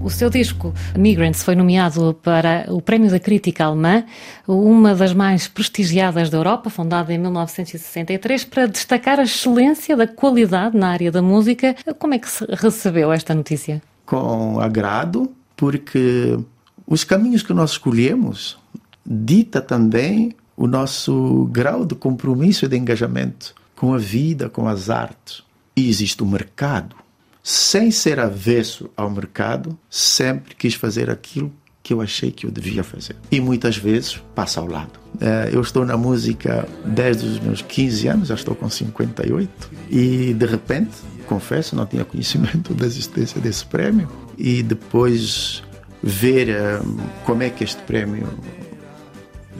O 0.05 0.09
seu 0.11 0.29
disco 0.29 0.71
Migrants 0.95 1.41
foi 1.41 1.55
nomeado 1.55 2.13
para 2.21 2.67
o 2.69 2.79
Prémio 2.79 3.09
da 3.09 3.19
Crítica 3.19 3.65
Alemã, 3.65 4.03
uma 4.47 4.93
das 4.93 5.15
mais 5.15 5.47
prestigiadas 5.47 6.29
da 6.29 6.37
Europa, 6.37 6.69
fundada 6.69 7.11
em 7.11 7.17
1963, 7.17 8.43
para 8.43 8.67
destacar 8.67 9.19
a 9.19 9.23
excelência 9.23 9.97
da 9.97 10.05
qualidade 10.05 10.77
na 10.77 10.89
área 10.89 11.11
da 11.11 11.23
música. 11.23 11.75
Como 11.97 12.13
é 12.13 12.19
que 12.19 12.29
se 12.29 12.45
recebeu 12.51 13.11
esta 13.11 13.33
notícia? 13.33 13.81
Com 14.05 14.59
agrado, 14.59 15.33
porque 15.57 16.37
os 16.85 17.03
caminhos 17.03 17.41
que 17.41 17.51
nós 17.51 17.71
escolhemos 17.71 18.59
dita 19.03 19.59
também 19.59 20.35
o 20.55 20.67
nosso 20.67 21.49
grau 21.51 21.83
de 21.83 21.95
compromisso 21.95 22.65
e 22.65 22.67
de 22.67 22.77
engajamento 22.77 23.55
com 23.75 23.91
a 23.91 23.97
vida, 23.97 24.49
com 24.49 24.67
as 24.67 24.91
artes. 24.91 25.41
E 25.75 25.89
existe 25.89 26.23
um 26.23 26.27
mercado 26.27 26.95
sem 27.47 27.91
ser 27.91 28.19
avesso 28.19 28.89
ao 28.97 29.07
mercado, 29.07 29.77
sempre 29.87 30.55
quis 30.55 30.73
fazer 30.73 31.11
aquilo 31.11 31.53
que 31.83 31.93
eu 31.93 32.01
achei 32.01 32.31
que 32.31 32.47
eu 32.47 32.49
devia 32.49 32.83
fazer. 32.83 33.15
E 33.29 33.39
muitas 33.39 33.77
vezes 33.77 34.19
passa 34.33 34.59
ao 34.59 34.65
lado. 34.65 34.99
Eh, 35.21 35.51
eu 35.53 35.61
estou 35.61 35.85
na 35.85 35.95
música 35.95 36.67
desde 36.83 37.23
os 37.27 37.39
meus 37.39 37.61
15 37.61 38.07
anos, 38.07 38.27
já 38.29 38.33
estou 38.33 38.55
com 38.55 38.67
58, 38.67 39.69
e 39.91 40.33
de 40.33 40.45
repente, 40.47 40.89
confesso, 41.27 41.75
não 41.75 41.85
tinha 41.85 42.03
conhecimento 42.03 42.73
da 42.73 42.87
existência 42.87 43.39
desse 43.39 43.63
prémio. 43.63 44.09
E 44.39 44.63
depois 44.63 45.61
ver 46.01 46.49
eh, 46.49 46.81
como 47.25 47.43
é 47.43 47.51
que 47.51 47.63
este 47.63 47.83
prémio 47.83 48.27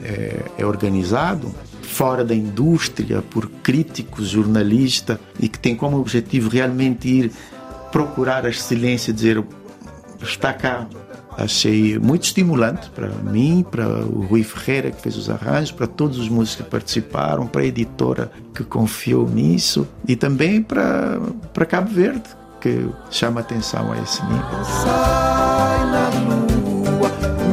é, 0.02 0.40
é 0.58 0.66
organizado, 0.66 1.54
fora 1.82 2.24
da 2.24 2.34
indústria, 2.34 3.22
por 3.22 3.48
críticos, 3.62 4.30
jornalistas, 4.30 5.18
e 5.38 5.48
que 5.48 5.58
tem 5.60 5.76
como 5.76 6.00
objetivo 6.00 6.48
realmente 6.48 7.06
ir 7.06 7.30
procurar 7.96 8.44
a 8.44 8.50
excelência, 8.50 9.10
dizer 9.10 9.42
está 10.20 10.52
cá. 10.52 10.86
Achei 11.38 11.98
muito 11.98 12.24
estimulante 12.24 12.90
para 12.90 13.08
mim, 13.08 13.64
para 13.70 13.88
o 14.04 14.26
Rui 14.26 14.42
Ferreira 14.42 14.90
que 14.90 15.00
fez 15.00 15.16
os 15.16 15.30
arranjos, 15.30 15.72
para 15.72 15.86
todos 15.86 16.18
os 16.18 16.28
músicos 16.28 16.62
que 16.62 16.70
participaram, 16.70 17.46
para 17.46 17.62
a 17.62 17.64
editora 17.64 18.30
que 18.54 18.62
confiou 18.64 19.26
nisso 19.26 19.88
e 20.06 20.14
também 20.14 20.62
para, 20.62 21.18
para 21.54 21.64
Cabo 21.64 21.90
Verde, 21.90 22.24
que 22.60 22.86
chama 23.10 23.40
atenção 23.40 23.90
a 23.90 23.98
esse 23.98 24.22
nível. 24.26 24.64
Sai 24.82 25.90
na 25.90 26.08
lua, 26.20 27.10
um 27.46 27.52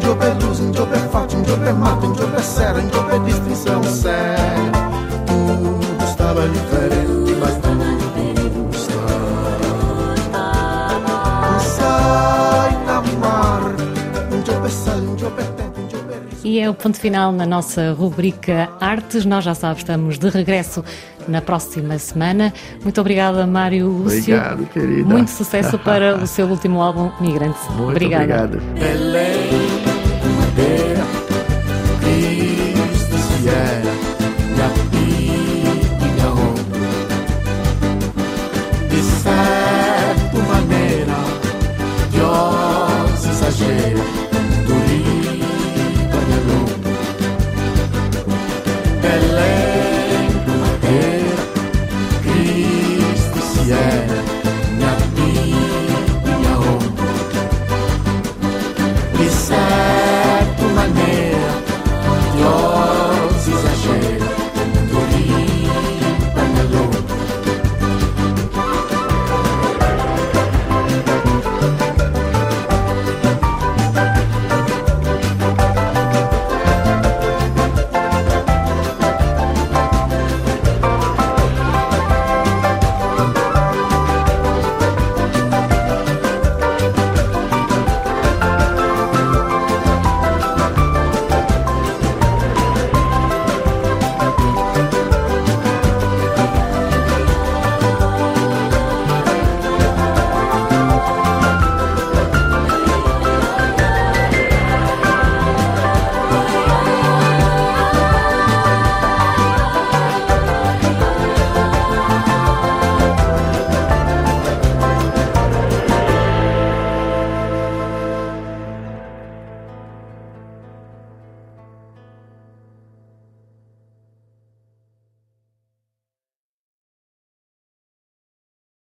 E 16.43 16.59
é 16.59 16.69
o 16.69 16.73
ponto 16.73 16.99
final 16.99 17.31
na 17.31 17.45
nossa 17.45 17.93
rubrica 17.93 18.69
Artes. 18.79 19.25
Nós 19.25 19.45
já 19.45 19.55
sabes, 19.55 19.79
estamos 19.79 20.19
de 20.19 20.29
regresso 20.29 20.83
na 21.27 21.41
próxima 21.41 21.97
semana. 21.97 22.53
Muito 22.83 22.99
obrigada, 22.99 23.47
Mário 23.47 23.87
Lúcio. 23.87 24.35
Obrigado, 24.35 24.65
querida. 24.67 25.09
Muito 25.09 25.31
sucesso 25.31 25.79
para 25.79 26.17
o 26.17 26.27
seu 26.27 26.47
último 26.47 26.81
álbum, 26.81 27.11
Migrante. 27.21 27.57
Muito 27.71 27.91
obrigada. 27.91 28.57
obrigado. 28.57 29.32